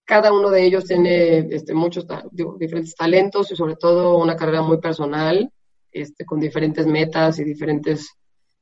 Cada 0.05 0.33
uno 0.33 0.51
de 0.51 0.65
ellos 0.65 0.85
tiene 0.85 1.39
este, 1.51 1.75
muchos 1.75 2.07
diferentes 2.31 2.95
talentos 2.95 3.51
y 3.51 3.57
sobre 3.57 3.77
todo 3.77 4.19
una 4.19 4.37
carrera 4.37 4.63
muy 4.63 4.79
personal, 4.79 5.51
este, 5.91 6.25
con 6.25 6.41
diferentes 6.41 6.87
metas 6.87 7.39
y 7.39 7.45
diferentes 7.45 8.15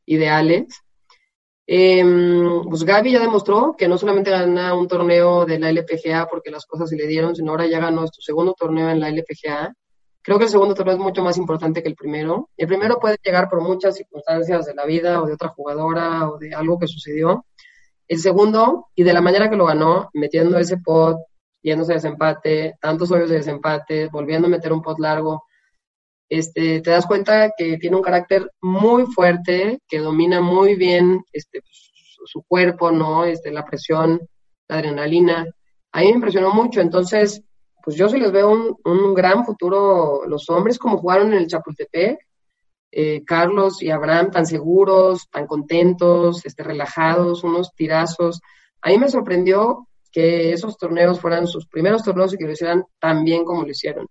ideales. 0.06 0.80
Em, 1.66 2.62
pues 2.68 2.84
Gaby 2.84 3.12
ya 3.12 3.20
demostró 3.20 3.74
que 3.76 3.88
no 3.88 3.96
solamente 3.98 4.30
gana 4.30 4.74
un 4.74 4.88
torneo 4.88 5.44
de 5.46 5.58
la 5.58 5.70
LPGA 5.70 6.26
porque 6.28 6.50
las 6.50 6.66
cosas 6.66 6.90
se 6.90 6.96
le 6.96 7.06
dieron, 7.06 7.36
sino 7.36 7.52
ahora 7.52 7.66
ya 7.66 7.78
ganó 7.78 8.06
su 8.08 8.20
segundo 8.20 8.54
torneo 8.58 8.90
en 8.90 9.00
la 9.00 9.08
LPGA 9.08 9.74
Creo 10.22 10.38
que 10.38 10.44
el 10.44 10.50
segundo 10.50 10.74
torneo 10.74 10.94
es 10.94 11.00
mucho 11.00 11.22
más 11.22 11.36
importante 11.36 11.82
que 11.82 11.88
el 11.88 11.96
primero. 11.96 12.50
El 12.56 12.68
primero 12.68 12.98
puede 13.00 13.16
llegar 13.24 13.48
por 13.48 13.60
muchas 13.60 13.96
circunstancias 13.96 14.66
de 14.66 14.74
la 14.74 14.86
vida 14.86 15.20
o 15.20 15.26
de 15.26 15.34
otra 15.34 15.48
jugadora 15.48 16.30
o 16.30 16.38
de 16.38 16.54
algo 16.54 16.78
que 16.78 16.86
sucedió. 16.86 17.44
El 18.06 18.18
segundo, 18.18 18.88
y 18.94 19.02
de 19.02 19.12
la 19.12 19.20
manera 19.20 19.50
que 19.50 19.56
lo 19.56 19.66
ganó, 19.66 20.10
metiendo 20.12 20.58
ese 20.58 20.76
pot, 20.78 21.18
yéndose 21.62 21.92
a 21.92 21.94
desempate, 21.96 22.74
tantos 22.80 23.10
hoyos 23.10 23.30
de 23.30 23.36
desempate, 23.36 24.08
volviendo 24.08 24.46
a 24.46 24.50
meter 24.50 24.72
un 24.72 24.82
pot 24.82 24.98
largo, 24.98 25.44
este, 26.28 26.80
te 26.80 26.90
das 26.90 27.06
cuenta 27.06 27.50
que 27.56 27.76
tiene 27.78 27.96
un 27.96 28.02
carácter 28.02 28.50
muy 28.60 29.06
fuerte, 29.06 29.80
que 29.88 29.98
domina 29.98 30.40
muy 30.40 30.76
bien 30.76 31.22
este, 31.32 31.62
su, 31.64 32.42
cuerpo, 32.44 32.90
¿no? 32.90 33.24
Este, 33.24 33.50
la 33.50 33.64
presión, 33.64 34.20
la 34.68 34.76
adrenalina. 34.76 35.46
A 35.92 36.00
mí 36.00 36.06
me 36.06 36.12
impresionó 36.12 36.52
mucho, 36.54 36.80
entonces, 36.80 37.42
pues 37.82 37.96
yo 37.96 38.08
sí 38.08 38.18
les 38.18 38.32
veo 38.32 38.50
un, 38.50 38.76
un 38.84 39.14
gran 39.14 39.44
futuro 39.44 40.22
los 40.26 40.48
hombres 40.50 40.78
como 40.78 40.98
jugaron 40.98 41.32
en 41.32 41.38
el 41.38 41.46
Chapultepec, 41.46 42.18
eh, 42.94 43.24
Carlos 43.24 43.82
y 43.82 43.90
Abraham 43.90 44.30
tan 44.30 44.44
seguros, 44.44 45.30
tan 45.30 45.46
contentos, 45.46 46.44
este, 46.44 46.62
relajados, 46.62 47.42
unos 47.42 47.72
tirazos. 47.74 48.42
A 48.82 48.90
mí 48.90 48.98
me 48.98 49.08
sorprendió 49.08 49.88
que 50.12 50.52
esos 50.52 50.76
torneos 50.76 51.18
fueran 51.18 51.46
sus 51.46 51.66
primeros 51.66 52.02
torneos 52.02 52.34
y 52.34 52.36
que 52.36 52.44
lo 52.44 52.52
hicieran 52.52 52.84
tan 53.00 53.24
bien 53.24 53.44
como 53.44 53.62
lo 53.62 53.70
hicieron. 53.70 54.06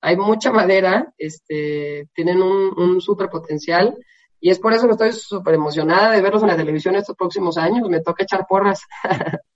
Hay 0.00 0.16
mucha 0.16 0.50
madera, 0.52 1.12
este, 1.18 2.08
tienen 2.14 2.40
un, 2.42 3.00
súper 3.02 3.28
potencial 3.28 3.94
y 4.40 4.50
es 4.50 4.58
por 4.58 4.72
eso 4.72 4.86
que 4.86 4.92
estoy 4.92 5.12
súper 5.12 5.54
emocionada 5.54 6.10
de 6.10 6.22
verlos 6.22 6.42
en 6.42 6.48
la 6.48 6.56
televisión 6.56 6.96
estos 6.96 7.16
próximos 7.16 7.58
años. 7.58 7.88
Me 7.90 8.00
toca 8.00 8.24
echar 8.24 8.46
porras. 8.48 8.80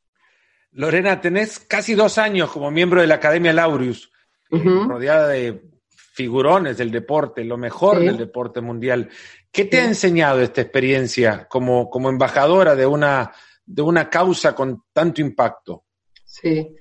Lorena, 0.79 1.21
tenés 1.21 1.59
casi 1.59 1.97
dos 1.97 2.19
años 2.19 2.53
como 2.53 2.71
miembro 2.71 3.01
de 3.01 3.09
la 3.09 3.17
Academia 3.17 3.53
Laureus, 3.53 4.13
rodeada 4.49 5.27
de 5.27 5.61
figurones 5.91 6.79
del 6.79 6.93
deporte, 6.93 7.43
lo 7.43 7.57
mejor 7.57 7.99
del 7.99 8.17
deporte 8.17 8.61
mundial. 8.61 9.09
¿Qué 9.51 9.65
te 9.65 9.81
ha 9.81 9.85
enseñado 9.85 10.41
esta 10.41 10.61
experiencia 10.61 11.49
como, 11.49 11.91
como 11.91 12.09
embajadora 12.09 12.77
de 12.77 12.87
una, 12.87 13.33
de 13.67 13.83
una 13.83 14.09
causa 14.09 14.55
con 14.55 14.85
tanto 14.93 15.21
impacto? 15.21 15.83
Sí. 16.25 16.77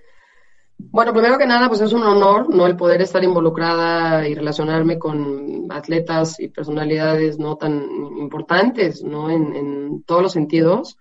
Bueno, 0.77 1.11
primero 1.11 1.39
que 1.39 1.47
nada, 1.47 1.67
pues 1.67 1.81
es 1.81 1.91
un 1.91 2.03
honor, 2.03 2.53
¿no? 2.53 2.67
El 2.67 2.75
poder 2.75 3.01
estar 3.01 3.23
involucrada 3.23 4.27
y 4.27 4.35
relacionarme 4.35 4.99
con 4.99 5.71
atletas 5.71 6.39
y 6.39 6.49
personalidades 6.49 7.39
no 7.39 7.57
tan 7.57 7.81
importantes, 8.19 9.03
¿no? 9.03 9.31
En, 9.31 9.55
en 9.55 10.03
todos 10.03 10.21
los 10.21 10.33
sentidos, 10.33 10.99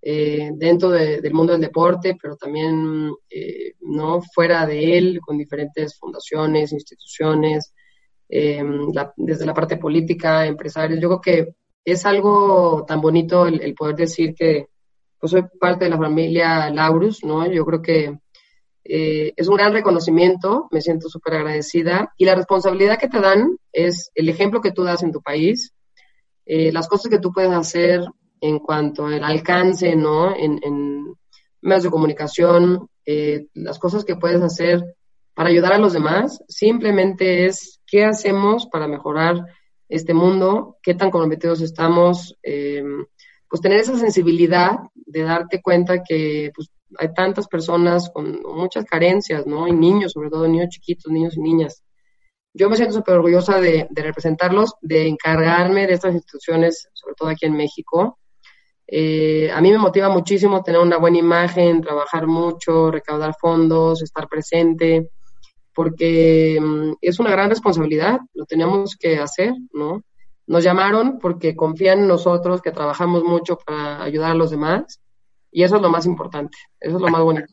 eh, 0.00 0.50
dentro 0.54 0.90
del 0.90 1.32
mundo 1.32 1.52
del 1.52 1.62
deporte, 1.62 2.16
pero 2.20 2.36
también, 2.36 3.12
eh, 3.28 3.74
¿no? 3.80 4.20
Fuera 4.22 4.66
de 4.66 4.98
él, 4.98 5.20
con 5.20 5.38
diferentes 5.38 5.98
fundaciones, 5.98 6.72
instituciones, 6.72 7.72
eh, 8.28 8.62
desde 9.16 9.46
la 9.46 9.54
parte 9.54 9.76
política, 9.76 10.46
empresarios. 10.46 11.00
Yo 11.00 11.08
creo 11.08 11.20
que 11.20 11.54
es 11.84 12.04
algo 12.06 12.84
tan 12.86 13.00
bonito 13.00 13.46
el, 13.46 13.60
el 13.60 13.74
poder 13.74 13.96
decir 13.96 14.34
que 14.34 14.66
pues 15.18 15.30
soy 15.32 15.44
parte 15.58 15.84
de 15.84 15.90
la 15.90 15.96
familia 15.96 16.70
Laurus, 16.70 17.24
¿no? 17.24 17.50
Yo 17.50 17.64
creo 17.64 17.82
que 17.82 18.18
eh, 18.84 19.32
es 19.36 19.48
un 19.48 19.56
gran 19.56 19.72
reconocimiento, 19.72 20.68
me 20.70 20.80
siento 20.80 21.08
súper 21.08 21.34
agradecida 21.34 22.12
y 22.16 22.24
la 22.24 22.36
responsabilidad 22.36 22.98
que 22.98 23.08
te 23.08 23.20
dan 23.20 23.58
es 23.72 24.10
el 24.14 24.28
ejemplo 24.28 24.60
que 24.60 24.70
tú 24.70 24.84
das 24.84 25.02
en 25.02 25.10
tu 25.10 25.20
país, 25.20 25.72
eh, 26.44 26.70
las 26.70 26.86
cosas 26.86 27.10
que 27.10 27.18
tú 27.18 27.32
puedes 27.32 27.50
hacer 27.50 28.02
en 28.40 28.58
cuanto 28.58 29.06
al 29.06 29.24
alcance, 29.24 29.94
¿no? 29.96 30.34
En, 30.36 31.14
medios 31.62 31.84
de 31.84 31.90
comunicación, 31.90 32.88
eh, 33.04 33.46
las 33.54 33.78
cosas 33.78 34.04
que 34.04 34.14
puedes 34.14 34.40
hacer 34.40 34.96
para 35.34 35.48
ayudar 35.48 35.72
a 35.72 35.78
los 35.78 35.92
demás, 35.92 36.40
simplemente 36.46 37.46
es 37.46 37.80
qué 37.86 38.04
hacemos 38.04 38.68
para 38.70 38.86
mejorar 38.86 39.44
este 39.88 40.14
mundo, 40.14 40.76
qué 40.82 40.94
tan 40.94 41.10
comprometidos 41.10 41.60
estamos, 41.62 42.36
pues 43.48 43.60
tener 43.60 43.80
esa 43.80 43.98
sensibilidad 43.98 44.78
de 44.94 45.22
darte 45.22 45.60
cuenta 45.60 46.02
que 46.02 46.52
pues, 46.54 46.70
hay 46.98 47.12
tantas 47.14 47.48
personas 47.48 48.10
con 48.10 48.42
muchas 48.42 48.84
carencias, 48.84 49.46
¿no? 49.46 49.66
Y 49.68 49.72
niños, 49.72 50.12
sobre 50.12 50.30
todo 50.30 50.46
niños 50.46 50.68
chiquitos, 50.68 51.10
niños 51.10 51.36
y 51.36 51.40
niñas. 51.40 51.82
Yo 52.54 52.70
me 52.70 52.76
siento 52.76 52.94
súper 52.94 53.16
orgullosa 53.16 53.60
de, 53.60 53.88
representarlos, 53.94 54.74
de 54.80 55.08
encargarme 55.08 55.86
de 55.86 55.94
estas 55.94 56.14
instituciones, 56.14 56.88
sobre 56.94 57.14
todo 57.14 57.28
aquí 57.28 57.46
en 57.46 57.54
México. 57.54 58.18
Eh, 58.88 59.50
a 59.52 59.60
mí 59.60 59.70
me 59.70 59.78
motiva 59.78 60.08
muchísimo 60.08 60.62
tener 60.62 60.80
una 60.80 60.98
buena 60.98 61.18
imagen, 61.18 61.80
trabajar 61.80 62.26
mucho, 62.26 62.90
recaudar 62.90 63.34
fondos, 63.38 64.02
estar 64.02 64.28
presente, 64.28 65.10
porque 65.74 66.58
mm, 66.60 66.92
es 67.00 67.18
una 67.18 67.30
gran 67.30 67.50
responsabilidad, 67.50 68.20
lo 68.34 68.44
tenemos 68.46 68.96
que 68.96 69.18
hacer, 69.18 69.52
¿no? 69.72 70.02
Nos 70.46 70.62
llamaron 70.62 71.18
porque 71.18 71.56
confían 71.56 72.00
en 72.00 72.08
nosotros, 72.08 72.62
que 72.62 72.70
trabajamos 72.70 73.24
mucho 73.24 73.58
para 73.58 74.02
ayudar 74.02 74.30
a 74.30 74.34
los 74.34 74.50
demás 74.50 75.00
y 75.50 75.64
eso 75.64 75.76
es 75.76 75.82
lo 75.82 75.90
más 75.90 76.06
importante, 76.06 76.56
eso 76.80 76.96
es 76.96 77.02
lo 77.02 77.08
más 77.08 77.22
bonito. 77.22 77.52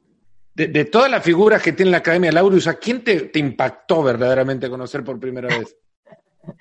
De, 0.56 0.86
todas 0.86 1.10
las 1.10 1.24
figuras 1.24 1.64
que 1.64 1.74
tiene 1.74 1.90
la 1.90 1.98
Academia 1.98 2.32
Laureus, 2.32 2.68
¿a 2.68 2.76
quién 2.76 3.04
te, 3.04 3.32
impactó 3.40 4.04
verdaderamente 4.04 4.70
conocer 4.70 5.04
por 5.04 5.20
primera 5.20 5.48
vez? 5.48 5.76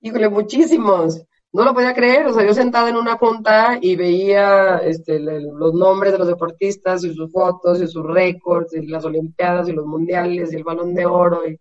Híjole, 0.00 0.30
muchísimos. 0.30 1.22
No 1.56 1.64
lo 1.64 1.72
podía 1.72 1.94
creer, 1.94 2.26
o 2.26 2.34
sea, 2.34 2.44
yo 2.44 2.52
sentada 2.52 2.90
en 2.90 2.96
una 2.96 3.16
junta 3.16 3.78
y 3.80 3.96
veía 3.96 4.76
este, 4.84 5.18
los 5.18 5.72
nombres 5.72 6.12
de 6.12 6.18
los 6.18 6.28
deportistas 6.28 7.02
y 7.02 7.14
sus 7.14 7.32
fotos 7.32 7.80
y 7.80 7.86
sus 7.86 8.04
récords 8.04 8.74
y 8.74 8.86
las 8.86 9.06
Olimpiadas 9.06 9.66
y 9.66 9.72
los 9.72 9.86
Mundiales 9.86 10.52
y 10.52 10.56
el 10.56 10.64
Balón 10.64 10.92
de 10.92 11.06
Oro. 11.06 11.48
Y... 11.48 11.58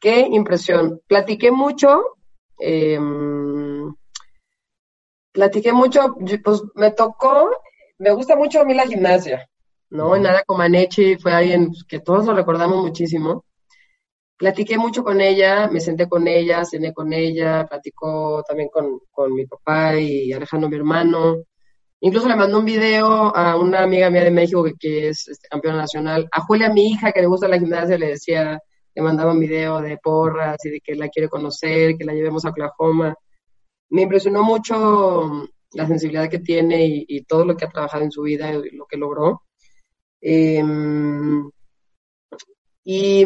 Qué 0.00 0.26
impresión. 0.28 1.00
Platiqué 1.06 1.52
mucho, 1.52 2.16
em, 2.58 3.94
platiqué 5.30 5.72
mucho, 5.72 6.16
pues 6.42 6.64
me 6.74 6.90
tocó 6.90 7.48
me 7.98 8.10
gusta 8.10 8.34
mucho 8.34 8.60
a 8.60 8.64
mí 8.64 8.74
la 8.74 8.88
gimnasia, 8.88 9.48
¿no? 9.90 10.16
En 10.16 10.22
Nada 10.22 10.42
Comaneci 10.44 11.16
fue 11.16 11.32
alguien 11.32 11.70
que 11.86 12.00
todos 12.00 12.26
lo 12.26 12.34
recordamos 12.34 12.82
muchísimo. 12.82 13.44
Platiqué 14.38 14.76
mucho 14.76 15.02
con 15.02 15.20
ella, 15.20 15.68
me 15.68 15.80
senté 15.80 16.08
con 16.08 16.28
ella, 16.28 16.64
cené 16.64 16.92
con 16.92 17.12
ella, 17.12 17.66
platicó 17.66 18.42
también 18.46 18.68
con, 18.68 19.00
con 19.10 19.32
mi 19.32 19.46
papá 19.46 19.98
y 19.98 20.32
Alejandro, 20.32 20.68
mi 20.68 20.76
hermano. 20.76 21.44
Incluso 22.00 22.28
le 22.28 22.36
mandó 22.36 22.58
un 22.58 22.66
video 22.66 23.34
a 23.34 23.56
una 23.56 23.82
amiga 23.82 24.10
mía 24.10 24.24
de 24.24 24.30
México 24.30 24.64
que, 24.78 25.08
es 25.08 25.26
este, 25.28 25.48
campeona 25.48 25.78
nacional. 25.78 26.28
A 26.30 26.42
Julia, 26.42 26.70
mi 26.70 26.88
hija, 26.90 27.12
que 27.12 27.22
le 27.22 27.26
gusta 27.26 27.48
la 27.48 27.58
gimnasia, 27.58 27.96
le 27.96 28.08
decía, 28.08 28.60
le 28.94 29.02
mandaba 29.02 29.32
un 29.32 29.40
video 29.40 29.80
de 29.80 29.96
porras 29.98 30.62
y 30.66 30.70
de 30.70 30.80
que 30.80 30.94
la 30.94 31.08
quiere 31.08 31.28
conocer, 31.28 31.96
que 31.96 32.04
la 32.04 32.12
llevemos 32.12 32.44
a 32.44 32.50
Oklahoma. 32.50 33.14
Me 33.90 34.02
impresionó 34.02 34.42
mucho 34.42 35.48
la 35.72 35.86
sensibilidad 35.86 36.28
que 36.28 36.40
tiene 36.40 37.04
y, 37.08 37.24
todo 37.24 37.44
lo 37.44 37.56
que 37.56 37.64
ha 37.64 37.70
trabajado 37.70 38.04
en 38.04 38.10
su 38.10 38.22
vida 38.22 38.52
y 38.52 38.76
lo 38.76 38.86
que 38.86 38.98
logró. 38.98 39.42
Em, 40.20 41.50
y, 42.84 43.24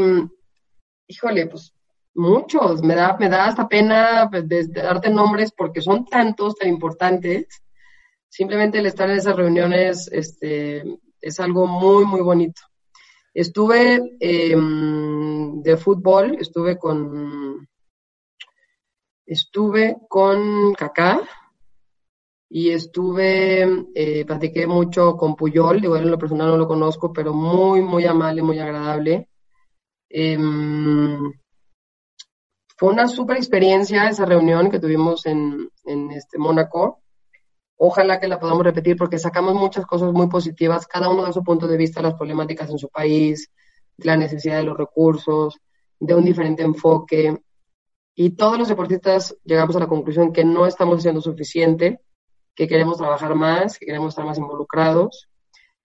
híjole, 1.11 1.47
pues 1.47 1.75
muchos, 2.14 2.83
me 2.83 2.95
da, 2.95 3.17
me 3.19 3.29
da 3.29 3.47
hasta 3.47 3.69
pena 3.69 4.29
pues, 4.31 4.73
darte 4.73 5.11
nombres 5.11 5.52
porque 5.57 5.81
son 5.81 6.07
tantos, 6.07 6.55
tan 6.55 6.69
importantes. 6.69 7.62
Simplemente 8.29 8.79
el 8.79 8.87
estar 8.87 9.11
en 9.11 9.17
esas 9.17 9.37
reuniones 9.37 10.09
este, 10.12 10.85
es 11.21 11.40
algo 11.40 11.67
muy, 11.67 12.05
muy 12.05 12.21
bonito. 12.21 12.62
Estuve 13.35 14.17
em, 14.21 15.62
de 15.62 15.76
fútbol, 15.76 16.37
estuve 16.40 16.79
con, 16.79 17.69
estuve 19.26 19.97
con 20.09 20.75
Kaká, 20.75 21.23
y 22.52 22.71
estuve, 22.71 23.87
eh, 23.95 24.25
platiqué 24.25 24.67
mucho 24.67 25.17
con 25.17 25.37
Puyol, 25.37 25.85
igual 25.85 26.02
en 26.02 26.11
lo 26.11 26.19
personal 26.19 26.49
no 26.49 26.57
lo 26.57 26.67
conozco, 26.67 27.12
pero 27.12 27.33
muy, 27.33 27.81
muy 27.81 28.05
amable, 28.07 28.43
muy 28.43 28.59
agradable. 28.59 29.29
Em, 30.11 31.33
fue 32.76 32.93
una 32.93 33.07
súper 33.07 33.37
experiencia 33.37 34.09
esa 34.09 34.26
reunión 34.26 34.71
que 34.71 34.81
tuvimos 34.81 35.25
en, 35.26 35.71
en 35.85 36.11
este 36.11 36.37
Mónaco. 36.38 37.00
Ojalá 37.76 38.21
que 38.21 38.29
la 38.29 38.38
podamos 38.40 38.64
repetir 38.64 38.97
porque 38.97 39.19
sacamos 39.19 39.55
muchas 39.55 39.87
cosas 39.87 40.12
muy 40.12 40.29
positivas, 40.29 40.87
cada 40.87 41.09
uno 41.09 41.25
de 41.25 41.33
su 41.33 41.43
punto 41.43 41.67
de 41.67 41.76
vista, 41.76 42.02
las 42.02 42.14
problemáticas 42.14 42.69
en 42.71 42.79
su 42.79 42.88
país, 42.88 43.50
la 43.99 44.17
necesidad 44.17 44.59
de 44.59 44.64
los 44.64 44.76
recursos, 44.76 45.59
de 45.99 46.14
un 46.14 46.25
diferente 46.25 46.62
enfoque. 46.62 47.40
Y 48.14 48.31
todos 48.31 48.59
los 48.59 48.69
deportistas 48.69 49.37
llegamos 49.45 49.76
a 49.76 49.81
la 49.81 49.87
conclusión 49.87 50.33
que 50.33 50.45
no 50.45 50.67
estamos 50.67 50.99
haciendo 50.99 51.21
suficiente 51.21 52.00
que 52.55 52.69
queremos 52.69 52.99
trabajar 52.99 53.35
más, 53.35 53.79
que 53.79 53.87
queremos 53.87 54.11
estar 54.11 54.26
más 54.26 54.37
involucrados. 54.37 55.29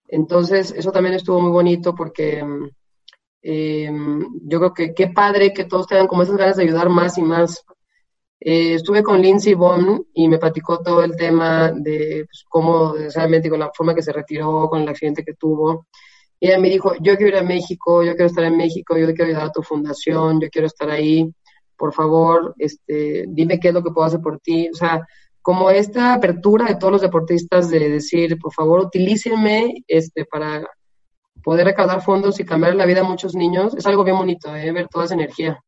Entonces, 0.08 0.72
eso 0.72 0.92
también 0.92 1.14
estuvo 1.14 1.40
muy 1.40 1.50
bonito 1.50 1.94
porque 1.94 2.44
eh, 3.48 3.88
yo 4.42 4.58
creo 4.58 4.74
que 4.74 4.92
qué 4.92 5.06
padre 5.06 5.52
que 5.52 5.66
todos 5.66 5.86
tengan 5.86 6.08
como 6.08 6.22
esas 6.22 6.36
ganas 6.36 6.56
de 6.56 6.64
ayudar 6.64 6.88
más 6.88 7.16
y 7.16 7.22
más. 7.22 7.64
Eh, 8.40 8.74
estuve 8.74 9.04
con 9.04 9.22
Lindsay 9.22 9.54
Bond 9.54 10.06
y 10.14 10.26
me 10.26 10.38
platicó 10.38 10.80
todo 10.82 11.04
el 11.04 11.14
tema 11.14 11.70
de 11.70 12.24
pues, 12.26 12.44
cómo, 12.48 12.94
realmente 13.14 13.48
con 13.48 13.60
la 13.60 13.70
forma 13.72 13.94
que 13.94 14.02
se 14.02 14.12
retiró, 14.12 14.68
con 14.68 14.82
el 14.82 14.88
accidente 14.88 15.24
que 15.24 15.34
tuvo. 15.34 15.86
Y 16.40 16.48
ella 16.48 16.58
me 16.58 16.68
dijo, 16.68 16.94
yo 17.00 17.16
quiero 17.16 17.36
ir 17.36 17.36
a 17.36 17.44
México, 17.44 18.02
yo 18.02 18.12
quiero 18.14 18.26
estar 18.26 18.44
en 18.44 18.56
México, 18.56 18.98
yo 18.98 19.06
quiero 19.06 19.26
ayudar 19.26 19.46
a 19.46 19.52
tu 19.52 19.62
fundación, 19.62 20.40
yo 20.40 20.50
quiero 20.50 20.66
estar 20.66 20.90
ahí, 20.90 21.32
por 21.76 21.94
favor, 21.94 22.52
este, 22.58 23.26
dime 23.28 23.60
qué 23.60 23.68
es 23.68 23.74
lo 23.74 23.84
que 23.84 23.92
puedo 23.92 24.08
hacer 24.08 24.20
por 24.20 24.40
ti. 24.40 24.68
O 24.70 24.74
sea, 24.74 25.06
como 25.40 25.70
esta 25.70 26.14
apertura 26.14 26.66
de 26.66 26.74
todos 26.74 26.94
los 26.94 27.02
deportistas 27.02 27.70
de 27.70 27.90
decir, 27.90 28.38
por 28.40 28.52
favor, 28.52 28.80
utilícenme 28.80 29.84
este, 29.86 30.24
para 30.24 30.66
poder 31.46 31.64
recaudar 31.64 32.02
fondos 32.02 32.40
y 32.40 32.44
cambiar 32.44 32.74
la 32.74 32.86
vida 32.86 33.02
a 33.02 33.04
muchos 33.04 33.36
niños, 33.36 33.72
es 33.76 33.86
algo 33.86 34.02
bien 34.02 34.16
bonito, 34.16 34.52
¿eh? 34.56 34.72
ver 34.72 34.88
toda 34.88 35.04
esa 35.04 35.14
energía. 35.14 35.62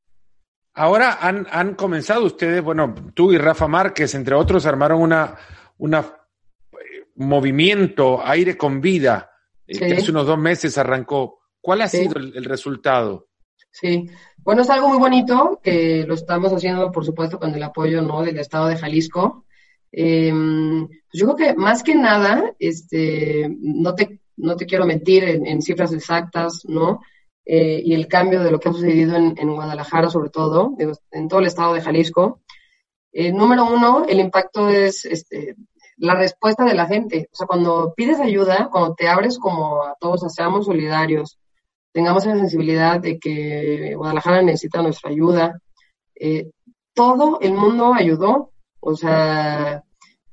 Ahora 0.74 1.18
han, 1.20 1.46
han 1.52 1.76
comenzado 1.76 2.24
ustedes, 2.24 2.64
bueno, 2.64 2.92
tú 3.14 3.32
y 3.32 3.38
Rafa 3.38 3.68
Márquez, 3.68 4.12
entre 4.16 4.34
otros, 4.34 4.66
armaron 4.66 5.00
una, 5.00 5.36
una 5.76 6.00
eh, 6.00 7.06
movimiento, 7.14 8.20
aire 8.26 8.56
con 8.56 8.80
vida, 8.80 9.30
eh, 9.68 9.94
hace 9.96 10.10
unos 10.10 10.26
dos 10.26 10.36
meses 10.36 10.76
arrancó. 10.78 11.42
¿Cuál 11.60 11.82
ha 11.82 11.88
sido 11.88 12.18
el, 12.18 12.44
resultado? 12.44 13.28
Sí, 13.70 14.10
bueno, 14.38 14.62
es 14.62 14.70
algo 14.70 14.88
muy 14.88 14.98
bonito 14.98 15.60
que 15.62 16.04
lo 16.08 16.14
estamos 16.14 16.52
haciendo, 16.52 16.90
por 16.90 17.04
supuesto, 17.04 17.38
con 17.38 17.54
el 17.54 17.62
apoyo 17.62 18.02
¿no? 18.02 18.24
del 18.24 18.40
Estado 18.40 18.66
de 18.66 18.78
Jalisco. 18.78 19.44
Em, 19.92 20.88
pues 20.88 21.12
yo 21.12 21.36
creo 21.36 21.36
que 21.36 21.54
más 21.54 21.84
que 21.84 21.94
nada, 21.94 22.52
este, 22.58 23.48
no 23.60 23.94
te, 23.94 24.18
no 24.38 24.56
te 24.56 24.66
quiero 24.66 24.86
mentir 24.86 25.24
en, 25.24 25.62
cifras 25.62 25.92
exactas, 25.92 26.64
¿no? 26.66 27.00
Eh, 27.44 27.80
y 27.84 27.94
el 27.94 28.08
cambio 28.08 28.42
de 28.42 28.50
lo 28.50 28.60
que 28.60 28.68
ha 28.68 28.72
sucedido 28.72 29.16
en, 29.16 29.54
Guadalajara, 29.54 30.10
sobre 30.10 30.30
todo, 30.30 30.76
en 31.10 31.28
todo 31.28 31.40
el 31.40 31.46
estado 31.46 31.74
de 31.74 31.80
Jalisco. 31.80 32.40
Eh, 33.12 33.32
número 33.32 33.64
uno, 33.64 34.04
el 34.06 34.20
impacto 34.20 34.68
es 34.68 35.04
este, 35.04 35.56
la 35.96 36.14
respuesta 36.14 36.64
de 36.64 36.74
la 36.74 36.86
gente. 36.86 37.28
O 37.32 37.36
sea, 37.36 37.46
cuando 37.46 37.94
pides 37.96 38.20
ayuda, 38.20 38.68
cuando 38.70 38.94
te 38.94 39.08
abres 39.08 39.38
como 39.38 39.82
a 39.82 39.96
todos, 39.98 40.32
seamos 40.32 40.66
solidarios, 40.66 41.38
tengamos 41.92 42.26
la 42.26 42.36
sensibilidad 42.36 43.00
de 43.00 43.18
que 43.18 43.94
Guadalajara 43.96 44.42
necesita 44.42 44.82
nuestra 44.82 45.10
ayuda. 45.10 45.60
Eh, 46.14 46.50
todo 46.94 47.38
el 47.40 47.54
mundo 47.54 47.94
ayudó, 47.94 48.52
o 48.80 48.94
sea, 48.94 49.82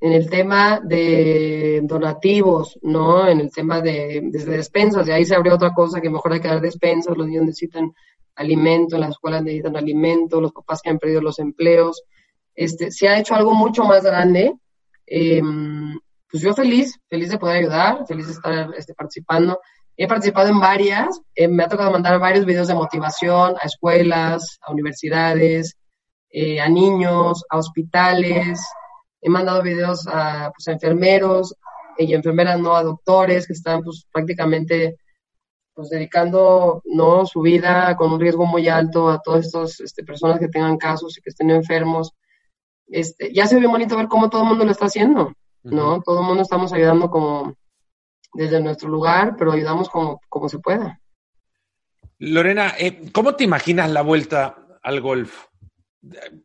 en 0.05 0.13
el 0.13 0.29
tema 0.29 0.79
de 0.83 1.81
donativos, 1.83 2.77
¿no? 2.83 3.27
En 3.27 3.39
el 3.39 3.51
tema 3.51 3.81
de 3.81 4.21
desde 4.25 4.57
despensas, 4.57 5.05
de 5.05 5.13
ahí 5.13 5.25
se 5.25 5.35
abrió 5.35 5.55
otra 5.55 5.74
cosa 5.74 6.00
que 6.00 6.09
mejor 6.09 6.33
hay 6.33 6.41
que 6.41 6.47
dar 6.47 6.62
despensas, 6.62 7.17
los 7.17 7.27
niños 7.27 7.45
necesitan 7.45 7.91
alimento, 8.35 8.97
las 8.97 9.12
escuelas 9.12 9.41
necesitan 9.41 9.75
alimento, 9.77 10.39
los 10.39 10.51
papás 10.51 10.81
que 10.81 10.89
han 10.89 11.00
perdido 11.00 11.21
los 11.21 11.39
empleos. 11.39 12.03
Este, 12.53 12.91
se 12.91 13.07
ha 13.07 13.19
hecho 13.19 13.33
algo 13.33 13.53
mucho 13.53 13.83
más 13.83 14.03
grande 14.03 14.53
eh, 15.07 15.41
pues 16.29 16.43
yo 16.43 16.53
feliz, 16.53 17.00
feliz 17.09 17.29
de 17.29 17.38
poder 17.38 17.57
ayudar, 17.57 18.05
feliz 18.07 18.27
de 18.27 18.33
estar 18.33 18.69
este, 18.77 18.93
participando. 18.93 19.59
He 19.97 20.07
participado 20.07 20.50
en 20.50 20.59
varias, 20.59 21.21
eh, 21.33 21.47
me 21.47 21.63
ha 21.63 21.69
tocado 21.69 21.91
mandar 21.91 22.19
varios 22.19 22.45
videos 22.45 22.67
de 22.67 22.74
motivación 22.74 23.55
a 23.62 23.65
escuelas, 23.65 24.59
a 24.62 24.71
universidades, 24.71 25.77
eh, 26.29 26.59
a 26.59 26.67
niños, 26.67 27.43
a 27.50 27.57
hospitales. 27.57 28.59
He 29.25 29.29
mandado 29.29 29.63
videos 29.63 30.05
a, 30.08 30.51
pues, 30.55 30.67
a 30.67 30.74
enfermeros 30.74 31.55
y 31.98 32.13
enfermeras, 32.13 32.60
no 32.60 32.75
a 32.75 32.84
doctores 32.84 33.48
que 33.48 33.53
están 33.53 33.82
pues, 33.82 34.05
prácticamente 34.12 34.98
pues, 35.74 35.89
dedicando 35.89 36.82
¿no? 36.86 37.25
su 37.25 37.41
vida 37.41 37.96
con 37.98 38.12
un 38.12 38.20
riesgo 38.20 38.46
muy 38.46 38.67
alto 38.67 39.10
a 39.10 39.20
todas 39.20 39.48
estas 39.48 39.79
este, 39.79 40.03
personas 40.03 40.39
que 40.39 40.50
tengan 40.50 40.77
casos 40.77 41.17
y 41.17 41.22
que 41.22 41.29
estén 41.29 41.50
enfermos 41.50 42.13
este, 42.88 43.34
ya 43.34 43.48
se 43.48 43.60
ve 43.60 43.67
bonito 43.67 43.98
ver 43.98 44.08
cómo 44.08 44.29
todo 44.29 44.44
el 44.44 44.50
mundo 44.50 44.65
lo 44.65 44.72
está 44.72 44.86
haciendo, 44.86 45.34
¿no? 45.63 46.01
Todo 46.01 46.22
el 46.22 46.27
mundo 46.27 46.44
estamos 46.44 46.72
ayudando 46.74 47.10
como 47.10 47.55
desde 48.34 48.62
nuestro 48.62 48.89
lugar, 48.89 49.36
pero 49.38 49.51
ayudamos 49.51 49.89
como, 49.89 50.22
como 50.29 50.50
se 50.50 50.60
pueda. 50.60 51.00
Lorena, 52.20 52.74
eh, 52.77 53.12
¿cómo 53.12 53.36
te 53.36 53.44
imaginas 53.44 53.89
la 53.89 54.01
vuelta 54.01 54.79
al 54.84 55.01
golf? 55.01 55.46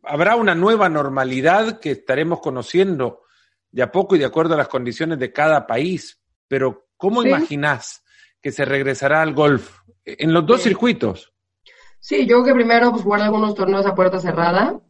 ¿Habrá 0.03 0.35
una 0.35 0.55
nueva 0.55 0.89
normalidad 0.89 1.79
que 1.79 1.91
estaremos 1.91 2.39
conociendo 2.39 3.21
de 3.71 3.83
a 3.83 3.91
poco 3.91 4.15
y 4.15 4.19
de 4.19 4.25
acuerdo 4.25 4.55
a 4.55 4.57
las 4.57 4.67
condiciones 4.67 5.19
de 5.19 5.31
cada 5.31 5.67
país? 5.67 6.19
Pero 6.47 6.87
¿cómo 6.97 7.23
imaginas 7.23 8.03
que 8.41 8.51
se 8.51 8.65
regresará 8.65 9.21
al 9.21 9.33
golf 9.33 9.79
en 10.05 10.33
los 10.33 10.45
dos 10.45 10.61
circuitos? 10.61 11.33
Sí, 11.99 12.25
yo 12.25 12.41
creo 12.41 12.45
que 12.45 12.53
primero 12.55 12.91
pues 12.91 13.03
jugar 13.03 13.21
algunos 13.21 13.53
torneos 13.53 13.85
a 13.85 13.93
puerta 13.93 14.19
cerrada, 14.19 14.81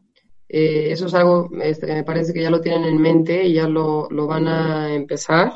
eh, 0.54 0.92
eso 0.92 1.08
es 1.08 1.14
algo 1.14 1.50
este, 1.62 1.88
que 1.88 1.94
me 1.94 2.04
parece 2.04 2.34
que 2.34 2.42
ya 2.42 2.50
lo 2.50 2.60
tienen 2.60 2.84
en 2.84 3.02
mente 3.02 3.46
y 3.46 3.54
ya 3.54 3.70
lo, 3.70 4.10
lo 4.10 4.28
van 4.28 4.50
a 4.50 4.94
empezar. 4.94 5.54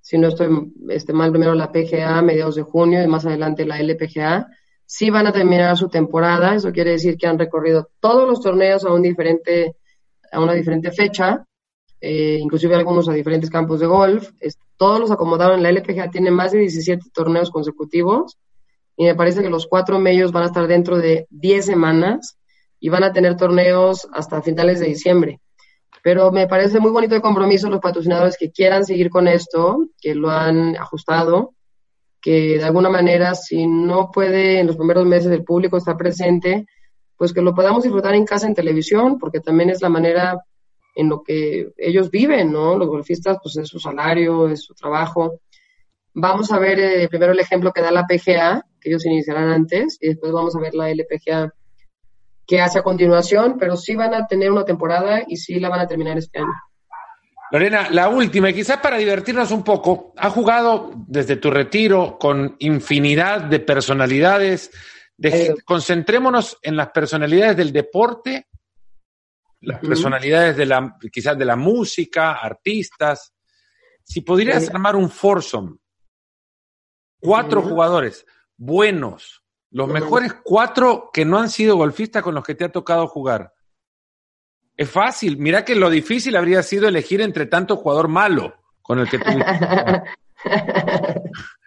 Si 0.00 0.16
no 0.16 0.28
estoy 0.28 0.48
este, 0.88 1.12
mal, 1.12 1.30
primero 1.30 1.54
la 1.54 1.70
PGA 1.70 2.16
a 2.16 2.22
mediados 2.22 2.54
de 2.54 2.62
junio 2.62 3.02
y 3.02 3.06
más 3.06 3.26
adelante 3.26 3.66
la 3.66 3.78
LPGA. 3.80 4.46
Sí 4.90 5.10
van 5.10 5.26
a 5.26 5.32
terminar 5.32 5.76
su 5.76 5.90
temporada, 5.90 6.54
eso 6.54 6.72
quiere 6.72 6.92
decir 6.92 7.18
que 7.18 7.26
han 7.26 7.38
recorrido 7.38 7.90
todos 8.00 8.26
los 8.26 8.40
torneos 8.40 8.86
a, 8.86 8.90
una 8.90 10.54
diferente 10.54 10.90
fecha, 10.92 11.44
eh, 12.00 12.38
inclusive 12.40 12.74
algunos 12.74 13.06
a 13.06 13.12
diferentes 13.12 13.50
campos 13.50 13.80
de 13.80 13.86
golf. 13.86 14.30
todos 14.78 14.98
los 14.98 15.10
acomodaron. 15.10 15.62
La 15.62 15.68
LPGA 15.68 16.10
tiene 16.10 16.30
más 16.30 16.52
de 16.52 16.60
17 16.60 17.10
torneos 17.12 17.50
consecutivos 17.50 18.38
y 18.96 19.04
me 19.04 19.14
parece 19.14 19.42
que 19.42 19.50
los 19.50 19.66
cuatro 19.66 19.98
medios 19.98 20.32
van 20.32 20.44
a 20.44 20.46
estar 20.46 20.66
dentro 20.66 20.96
de 20.96 21.26
10 21.28 21.66
semanas 21.66 22.38
y 22.80 22.88
van 22.88 23.04
a 23.04 23.12
tener 23.12 23.36
torneos 23.36 24.08
hasta 24.14 24.40
finales 24.40 24.80
de 24.80 24.86
diciembre. 24.86 25.42
Pero 26.02 26.32
me 26.32 26.46
parece 26.46 26.80
muy 26.80 26.92
bonito 26.92 27.14
el 27.14 27.20
compromiso 27.20 27.68
los 27.68 27.80
patrocinadores 27.80 28.38
que 28.38 28.50
quieran 28.50 28.86
seguir 28.86 29.10
con 29.10 29.28
esto, 29.28 29.84
que 30.00 30.14
lo 30.14 30.30
han 30.30 30.78
ajustado, 30.78 31.52
que 32.20 32.58
de 32.58 32.64
alguna 32.64 32.88
manera, 32.88 33.34
si 33.34 33.66
no 33.66 34.10
puede 34.10 34.60
en 34.60 34.66
los 34.66 34.76
primeros 34.76 35.06
meses 35.06 35.30
el 35.30 35.44
público 35.44 35.76
estar 35.76 35.96
presente, 35.96 36.66
pues 37.16 37.32
que 37.32 37.42
lo 37.42 37.54
podamos 37.54 37.82
disfrutar 37.82 38.14
en 38.14 38.24
casa 38.24 38.46
en 38.46 38.54
televisión, 38.54 39.18
porque 39.18 39.40
también 39.40 39.70
es 39.70 39.82
la 39.82 39.88
manera 39.88 40.38
en 40.94 41.08
lo 41.08 41.22
que 41.22 41.72
ellos 41.76 42.10
viven, 42.10 42.52
¿no? 42.52 42.76
Los 42.76 42.88
golfistas, 42.88 43.38
pues 43.42 43.56
es 43.56 43.68
su 43.68 43.78
salario, 43.78 44.48
es 44.48 44.62
su 44.62 44.74
trabajo. 44.74 45.40
Vamos 46.14 46.50
a 46.50 46.58
ver 46.58 46.80
eh, 46.80 47.08
primero 47.08 47.32
el 47.32 47.40
ejemplo 47.40 47.72
que 47.72 47.82
da 47.82 47.90
la 47.90 48.06
PGA, 48.06 48.64
que 48.80 48.90
ellos 48.90 49.06
iniciarán 49.06 49.50
antes, 49.50 49.98
y 50.00 50.08
después 50.08 50.32
vamos 50.32 50.56
a 50.56 50.60
ver 50.60 50.74
la 50.74 50.90
LPGA 50.90 51.52
que 52.46 52.60
hace 52.60 52.78
a 52.78 52.82
continuación, 52.82 53.56
pero 53.58 53.76
sí 53.76 53.94
van 53.94 54.14
a 54.14 54.26
tener 54.26 54.50
una 54.50 54.64
temporada 54.64 55.22
y 55.26 55.36
sí 55.36 55.60
la 55.60 55.68
van 55.68 55.80
a 55.80 55.86
terminar 55.86 56.16
este 56.16 56.38
año. 56.38 56.54
Lorena, 57.50 57.88
la 57.90 58.08
última, 58.08 58.50
y 58.50 58.54
quizás 58.54 58.78
para 58.78 58.98
divertirnos 58.98 59.50
un 59.50 59.64
poco, 59.64 60.12
ha 60.16 60.28
jugado 60.30 60.92
desde 61.06 61.36
tu 61.36 61.50
retiro 61.50 62.18
con 62.18 62.56
infinidad 62.58 63.42
de 63.42 63.60
personalidades. 63.60 64.70
Eh. 65.20 65.54
concentrémonos 65.64 66.58
en 66.62 66.76
las 66.76 66.90
personalidades 66.90 67.56
del 67.56 67.72
deporte, 67.72 68.46
las 69.60 69.80
personalidades 69.80 70.56
de 70.56 70.66
la, 70.66 70.96
quizás 71.10 71.36
de 71.36 71.44
la 71.44 71.56
música, 71.56 72.32
artistas. 72.32 73.32
Si 74.04 74.20
pudieras 74.20 74.68
armar 74.68 74.94
un 74.94 75.10
foursome, 75.10 75.76
cuatro 77.18 77.62
jugadores 77.62 78.24
buenos, 78.56 79.42
los 79.70 79.88
mejores 79.88 80.34
cuatro 80.42 81.10
que 81.12 81.24
no 81.24 81.38
han 81.38 81.50
sido 81.50 81.76
golfistas 81.76 82.22
con 82.22 82.34
los 82.34 82.44
que 82.44 82.54
te 82.54 82.64
ha 82.64 82.72
tocado 82.72 83.06
jugar. 83.06 83.52
Es 84.78 84.88
fácil. 84.88 85.36
Mira 85.38 85.64
que 85.64 85.74
lo 85.74 85.90
difícil 85.90 86.36
habría 86.36 86.62
sido 86.62 86.86
elegir 86.86 87.20
entre 87.20 87.46
tanto 87.46 87.76
jugador 87.76 88.06
malo 88.06 88.54
con 88.80 89.00
el 89.00 89.10
que 89.10 89.18
tú. 89.18 89.24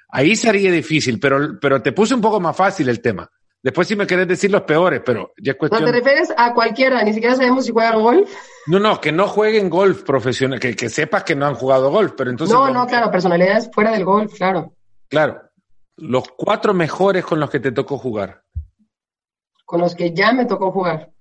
Ahí 0.09 0.35
sería 0.37 0.71
difícil, 0.71 1.19
pero, 1.19 1.59
pero 1.59 1.81
te 1.81 1.91
puse 1.91 2.15
un 2.15 2.21
poco 2.21 2.39
más 2.39 2.55
fácil 2.55 2.87
el 2.87 3.01
tema. 3.01 3.29
Después 3.61 3.87
si 3.87 3.97
me 3.97 4.07
querés 4.07 4.29
decir 4.29 4.49
los 4.49 4.61
peores, 4.61 5.01
pero 5.05 5.33
ya 5.37 5.51
es 5.51 5.57
cuestión... 5.57 5.81
¿No 5.81 5.87
te 5.87 5.91
refieres 5.91 6.33
a 6.35 6.53
cualquiera? 6.53 7.03
Ni 7.03 7.13
siquiera 7.13 7.35
sabemos 7.35 7.65
si 7.65 7.73
juegan 7.73 8.01
golf. 8.01 8.33
No, 8.67 8.79
no, 8.79 8.99
que 8.99 9.11
no 9.11 9.27
jueguen 9.27 9.69
golf 9.69 10.03
profesional, 10.03 10.59
que, 10.59 10.73
que 10.75 10.89
sepas 10.89 11.23
que 11.23 11.35
no 11.35 11.45
han 11.45 11.55
jugado 11.55 11.91
golf, 11.91 12.13
pero 12.17 12.31
entonces... 12.31 12.55
No, 12.55 12.71
no, 12.71 12.87
claro, 12.87 13.11
personalidades 13.11 13.69
fuera 13.73 13.91
del 13.91 14.05
golf, 14.05 14.33
claro. 14.35 14.73
Claro, 15.09 15.41
los 15.97 16.29
cuatro 16.29 16.73
mejores 16.73 17.25
con 17.25 17.39
los 17.39 17.49
que 17.49 17.59
te 17.59 17.71
tocó 17.71 17.97
jugar. 17.97 18.41
Con 19.65 19.81
los 19.81 19.95
que 19.95 20.13
ya 20.13 20.31
me 20.33 20.45
tocó 20.45 20.71
jugar. 20.71 21.11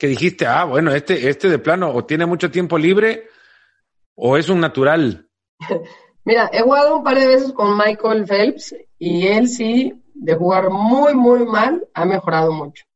Que 0.00 0.06
dijiste, 0.06 0.46
ah, 0.46 0.64
bueno, 0.64 0.92
este, 0.92 1.28
este 1.28 1.50
de 1.50 1.58
plano 1.58 1.92
o 1.92 2.06
tiene 2.06 2.24
mucho 2.24 2.50
tiempo 2.50 2.78
libre 2.78 3.28
o 4.14 4.38
es 4.38 4.48
un 4.48 4.58
natural. 4.58 5.28
Mira, 6.24 6.48
he 6.54 6.62
jugado 6.62 6.96
un 6.96 7.04
par 7.04 7.18
de 7.18 7.26
veces 7.26 7.52
con 7.52 7.76
Michael 7.76 8.26
Phelps 8.26 8.74
y 8.98 9.26
él 9.26 9.46
sí, 9.46 9.92
de 10.14 10.34
jugar 10.34 10.70
muy, 10.70 11.12
muy 11.12 11.44
mal, 11.44 11.86
ha 11.92 12.06
mejorado 12.06 12.50
mucho. 12.50 12.86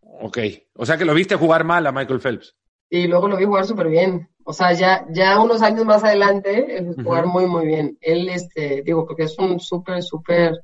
Ok, 0.00 0.38
o 0.74 0.86
sea 0.86 0.96
que 0.96 1.04
lo 1.04 1.12
viste 1.12 1.36
jugar 1.36 1.64
mal 1.64 1.86
a 1.86 1.92
Michael 1.92 2.20
Phelps. 2.20 2.56
Y 2.88 3.08
luego 3.08 3.28
lo 3.28 3.36
vi 3.36 3.44
jugar 3.44 3.66
súper 3.66 3.88
bien. 3.88 4.26
O 4.44 4.54
sea, 4.54 4.72
ya, 4.72 5.06
ya 5.10 5.38
unos 5.40 5.60
años 5.60 5.84
más 5.84 6.02
adelante, 6.02 6.82
jugar 7.04 7.26
muy, 7.26 7.44
muy 7.44 7.66
bien. 7.66 7.98
Él, 8.00 8.30
este, 8.30 8.80
digo, 8.82 9.06
porque 9.06 9.24
es 9.24 9.38
un 9.38 9.60
súper, 9.60 10.02
súper 10.02 10.62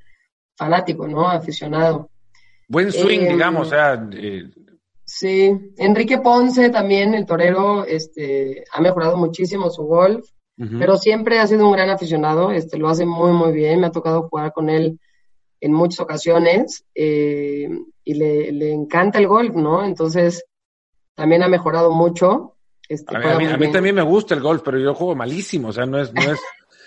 fanático, 0.57 1.07
¿no? 1.07 1.29
Aficionado. 1.29 2.09
Buen 2.69 2.91
swing, 2.91 3.21
em, 3.21 3.33
digamos, 3.33 3.67
o 3.67 3.71
sea. 3.71 4.09
Eh, 4.13 4.49
sí, 5.11 5.73
Enrique 5.77 6.18
Ponce 6.18 6.70
también, 6.70 7.14
el 7.14 7.27
torero, 7.27 7.85
este, 7.85 8.64
ha 8.73 8.81
mejorado 8.81 9.16
muchísimo 9.16 9.68
su 9.68 9.83
golf. 9.83 10.25
pero 10.79 10.99
siempre 10.99 11.38
ha 11.38 11.46
sido 11.46 11.66
un 11.66 11.73
gran 11.73 11.88
aficionado, 11.88 12.53
este, 12.53 12.77
lo 12.79 12.88
hace 12.88 13.07
muy, 13.07 13.33
muy 13.33 13.51
bien, 13.53 13.81
me 13.81 13.87
ha 13.87 13.90
tocado 13.90 14.29
jugar 14.29 14.53
con 14.53 14.68
él 14.68 15.01
en 15.59 15.73
muchas 15.73 16.01
ocasiones 16.01 16.85
eh, 16.94 17.68
y 18.05 18.14
le, 18.14 18.53
le, 18.53 18.70
encanta 18.70 19.18
el 19.18 19.27
golf, 19.27 19.55
¿no? 19.55 19.85
Entonces, 19.85 20.44
también 21.14 21.42
ha 21.42 21.49
mejorado 21.49 21.92
mucho. 21.92 22.57
Este, 22.88 23.16
a, 23.16 23.38
mí, 23.38 23.46
a, 23.46 23.57
mí, 23.57 23.73
también 23.73 23.94
me 23.94 24.03
gusta 24.03 24.35
el 24.35 24.42
golf, 24.42 24.62
pero 24.62 24.79
yo 24.79 24.94
juego 24.94 25.14
malísimo, 25.16 25.68
o 25.68 25.73
sea, 25.73 25.87
no 25.87 25.99
es, 25.99 26.12
no 26.12 26.20
es, 26.20 26.38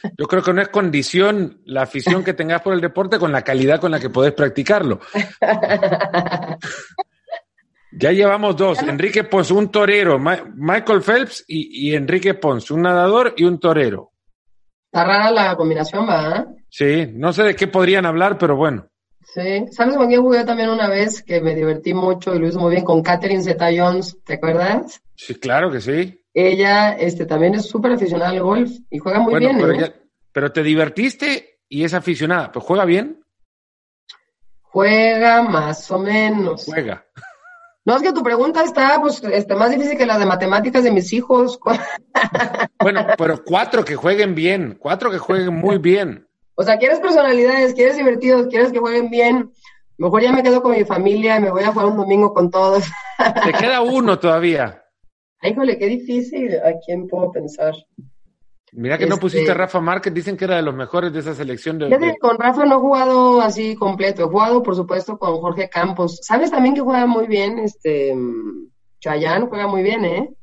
yo 0.17 0.27
creo 0.27 0.43
que 0.43 0.53
no 0.53 0.61
es 0.61 0.69
condición 0.69 1.61
la 1.65 1.81
afición 1.81 2.23
que 2.23 2.33
tengas 2.33 2.61
por 2.61 2.73
el 2.73 2.81
deporte 2.81 3.17
con 3.19 3.31
la 3.31 3.41
calidad 3.41 3.81
con 3.81 3.91
la 3.91 3.99
que 3.99 4.09
podés 4.09 4.33
practicarlo. 4.33 4.99
Ya 7.95 8.11
llevamos 8.11 8.55
dos, 8.55 8.81
Enrique 8.81 9.23
Pons, 9.23 9.51
un 9.51 9.69
torero, 9.69 10.19
Michael 10.19 11.01
Phelps 11.01 11.45
y, 11.47 11.89
y, 11.89 11.95
Enrique 11.95 12.33
Pons, 12.33 12.71
un 12.71 12.81
nadador 12.81 13.33
y 13.37 13.43
un 13.43 13.59
torero. 13.59 14.11
Está 14.85 15.05
rara 15.05 15.31
la 15.31 15.55
combinación, 15.55 16.07
¿va? 16.07 16.45
Sí, 16.69 17.07
no 17.13 17.33
sé 17.33 17.43
de 17.43 17.55
qué 17.55 17.67
podrían 17.67 18.05
hablar, 18.05 18.37
pero 18.37 18.55
bueno. 18.55 18.87
Sí, 19.33 19.65
¿sabes 19.71 19.95
con 19.95 20.07
quién 20.07 20.21
jugué 20.21 20.43
también 20.43 20.69
una 20.69 20.89
vez 20.89 21.23
que 21.23 21.41
me 21.41 21.55
divertí 21.55 21.93
mucho 21.93 22.35
y 22.35 22.39
lo 22.39 22.47
hizo 22.47 22.59
muy 22.59 22.71
bien? 22.71 22.83
Con 22.83 23.01
Catherine 23.01 23.41
Zeta 23.41 23.69
Jones, 23.75 24.17
¿te 24.23 24.33
acuerdas? 24.33 25.01
Sí, 25.15 25.35
claro 25.35 25.71
que 25.71 25.81
sí. 25.81 26.21
Ella 26.33 26.93
este, 26.93 27.25
también 27.25 27.55
es 27.55 27.65
súper 27.65 27.93
aficionada 27.93 28.31
al 28.31 28.41
golf 28.41 28.71
y 28.89 28.99
juega 28.99 29.19
muy 29.19 29.39
bien. 29.39 29.57
Pero, 29.57 29.73
¿eh? 29.73 29.95
pero 30.31 30.51
te 30.51 30.63
divertiste 30.63 31.59
y 31.69 31.83
es 31.83 31.93
aficionada, 31.93 32.51
pues 32.51 32.65
juega 32.65 32.85
bien. 32.85 33.23
Juega 34.61 35.43
más 35.43 35.89
o 35.91 35.99
menos. 35.99 36.65
Juega. 36.65 37.05
No, 37.85 37.97
es 37.97 38.01
que 38.01 38.13
tu 38.13 38.23
pregunta 38.23 38.63
está 38.63 38.97
pues, 39.01 39.21
este, 39.23 39.55
más 39.55 39.71
difícil 39.71 39.97
que 39.97 40.05
la 40.05 40.17
de 40.17 40.25
matemáticas 40.25 40.83
de 40.83 40.91
mis 40.91 41.11
hijos. 41.11 41.59
bueno, 42.79 43.05
pero 43.17 43.43
cuatro 43.43 43.83
que 43.83 43.95
jueguen 43.95 44.35
bien, 44.35 44.77
cuatro 44.79 45.11
que 45.11 45.17
jueguen 45.17 45.55
muy 45.55 45.77
bien. 45.77 46.25
O 46.55 46.63
sea, 46.63 46.77
quieres 46.77 46.99
personalidades, 46.99 47.73
quieres 47.73 47.97
divertidos, 47.97 48.47
quieres 48.47 48.71
que 48.71 48.79
jueguen 48.79 49.09
bien. 49.09 49.51
Mejor 49.97 50.21
ya 50.21 50.31
me 50.31 50.43
quedo 50.43 50.61
con 50.61 50.71
mi 50.71 50.85
familia 50.85 51.37
y 51.37 51.41
me 51.41 51.51
voy 51.51 51.63
a 51.63 51.71
jugar 51.71 51.87
un 51.87 51.97
domingo 51.97 52.33
con 52.33 52.49
todos. 52.49 52.85
Te 53.43 53.51
queda 53.53 53.81
uno 53.81 54.17
todavía. 54.17 54.83
Híjole, 55.41 55.77
qué 55.77 55.87
difícil. 55.87 56.55
¿A 56.57 56.79
quién 56.85 57.07
puedo 57.07 57.31
pensar? 57.31 57.73
Mira 58.75 58.97
que 58.97 59.05
no 59.05 59.17
pusiste 59.17 59.41
a 59.41 59.51
este 59.51 59.53
Rafa 59.53 59.79
Márquez, 59.79 60.13
dicen 60.13 60.35
que 60.35 60.45
era 60.45 60.55
de 60.55 60.63
los 60.63 60.73
mejores 60.73 61.13
de 61.13 61.19
esa 61.19 61.35
selección. 61.35 61.77
De, 61.77 62.17
Con 62.19 62.39
Rafa 62.39 62.65
no 62.65 62.77
he 62.77 62.79
jugado 62.79 63.41
así 63.41 63.75
completo, 63.75 64.23
he 64.23 64.27
jugado 64.27 64.63
por 64.63 64.75
supuesto 64.75 65.17
con 65.17 65.39
Jorge 65.39 65.69
Campos. 65.69 66.19
¿Sabes 66.23 66.49
también 66.49 66.73
que 66.73 66.81
juega 66.81 67.05
muy 67.05 67.27
bien? 67.27 67.59
Este 67.59 68.15
Chayán 68.99 69.47
juega 69.47 69.67
muy 69.67 69.83
bien, 69.83 70.05
¿eh? 70.05 70.33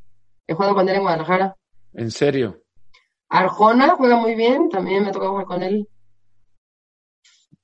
He 0.47 0.55
jugado 0.55 0.75
con 0.75 0.89
él 0.89 0.97
en 0.97 1.03
Guadalajara. 1.03 1.57
¿En 1.93 2.11
serio? 2.13 2.61
Arjona 3.29 3.97
juega 3.97 4.17
muy 4.17 4.37
bien, 4.37 4.69
también 4.69 5.05
me 5.05 5.13
toca 5.13 5.29
jugar 5.29 5.47
con 5.47 5.63
él. 5.63 5.89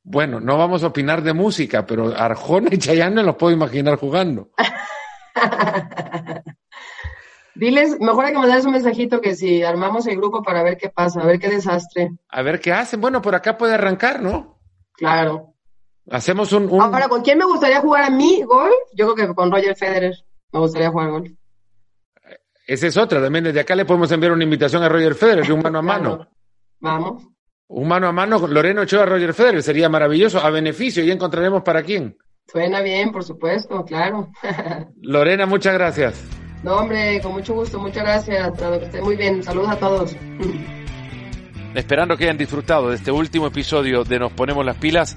Bueno, 0.03 0.41
no 0.41 0.59
vamos 0.59 0.83
a 0.83 0.89
opinar 0.89 1.23
de 1.23 1.33
música, 1.33 1.87
pero 1.87 2.13
Arjona 2.17 2.71
y 2.73 2.79
Chayán 2.79 3.15
no 3.15 3.23
los 3.23 3.37
puedo 3.37 3.53
imaginar 3.53 3.99
jugando. 3.99 4.51
Diles, 7.59 7.99
mejor 8.01 8.27
hay 8.27 8.33
que 8.33 8.39
mandarles 8.39 8.67
un 8.67 8.73
mensajito 8.73 9.21
que 9.21 9.35
si 9.35 9.63
armamos 9.63 10.07
el 10.07 10.17
grupo 10.17 10.43
para 10.43 10.63
ver 10.63 10.77
qué 10.77 10.91
pasa, 10.91 11.23
a 11.23 11.27
ver 11.27 11.39
qué 11.39 11.49
desastre. 11.49 12.11
A 12.29 12.43
ver 12.43 12.61
qué 12.61 12.73
hacen. 12.73 13.01
Bueno, 13.01 13.23
por 13.23 13.35
acá 13.35 13.57
puede 13.57 13.75
arrancar, 13.75 14.23
¿no? 14.23 14.59
Claro. 14.93 15.55
Hacemos 16.11 16.53
un, 16.53 16.71
un... 16.71 16.81
Ahora, 16.81 17.09
¿con 17.09 17.23
quién 17.23 17.39
me 17.39 17.45
gustaría 17.45 17.81
jugar 17.81 18.05
a 18.05 18.11
mí 18.11 18.43
golf? 18.43 18.75
Yo 18.95 19.13
creo 19.13 19.29
que 19.29 19.35
con 19.35 19.51
Roger 19.51 19.75
Federer 19.77 20.15
me 20.53 20.61
gustaría 20.61 20.91
jugar 20.91 21.11
golf. 21.11 21.31
Esa 22.67 22.87
es 22.89 22.97
otra, 22.97 23.23
también 23.23 23.45
desde 23.45 23.61
acá 23.61 23.75
le 23.75 23.85
podemos 23.85 24.11
enviar 24.11 24.33
una 24.33 24.45
invitación 24.45 24.83
a 24.83 24.89
Roger 24.89 25.15
Federer 25.15 25.47
de 25.47 25.53
un 25.53 25.63
mano 25.63 25.79
a 25.79 25.83
mano. 25.83 26.29
Vamos. 26.81 27.25
Un 27.69 27.89
mano 27.89 28.07
a 28.07 28.13
mano, 28.13 28.47
Loreno 28.47 28.83
Ochoa, 28.83 29.07
Roger 29.07 29.35
Federer, 29.35 29.63
sería 29.63 29.89
maravilloso, 29.89 30.39
a 30.41 30.51
beneficio, 30.51 31.03
y 31.03 31.11
encontraremos 31.11 31.63
para 31.63 31.83
quién. 31.83 32.17
Suena 32.47 32.81
bien, 32.81 33.11
por 33.11 33.25
supuesto, 33.25 33.85
claro. 33.85 34.31
Lorena, 35.01 35.47
muchas 35.47 35.75
gracias. 35.75 36.36
No, 36.63 36.77
hombre, 36.77 37.21
con 37.21 37.33
mucho 37.33 37.55
gusto, 37.55 37.79
muchas 37.79 38.03
gracias. 38.03 38.53
Que 38.59 38.85
esté 38.85 39.03
muy 39.03 39.17
bien. 39.17 39.43
Saludos 39.43 39.71
a 39.71 39.77
todos. 39.77 40.17
Esperando 41.75 42.17
que 42.17 42.25
hayan 42.25 42.39
disfrutado 42.39 42.89
de 42.89 42.97
este 42.97 43.11
último 43.11 43.49
episodio 43.49 44.03
de 44.03 44.19
Nos 44.19 44.33
Ponemos 44.33 44.65
las 44.65 44.77
Pilas, 44.77 45.15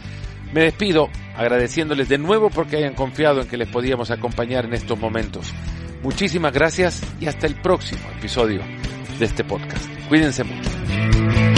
me 0.53 0.61
despido 0.61 1.09
agradeciéndoles 1.37 2.09
de 2.09 2.17
nuevo 2.17 2.49
porque 2.49 2.77
hayan 2.77 2.95
confiado 2.95 3.41
en 3.41 3.47
que 3.47 3.55
les 3.55 3.69
podíamos 3.69 4.11
acompañar 4.11 4.65
en 4.65 4.73
estos 4.73 4.99
momentos. 4.99 5.53
Muchísimas 6.03 6.53
gracias 6.53 7.01
y 7.21 7.27
hasta 7.27 7.47
el 7.47 7.55
próximo 7.61 8.01
episodio 8.17 8.61
de 9.17 9.25
este 9.25 9.43
podcast. 9.45 9.87
Cuídense 10.09 10.43
mucho. 10.43 11.48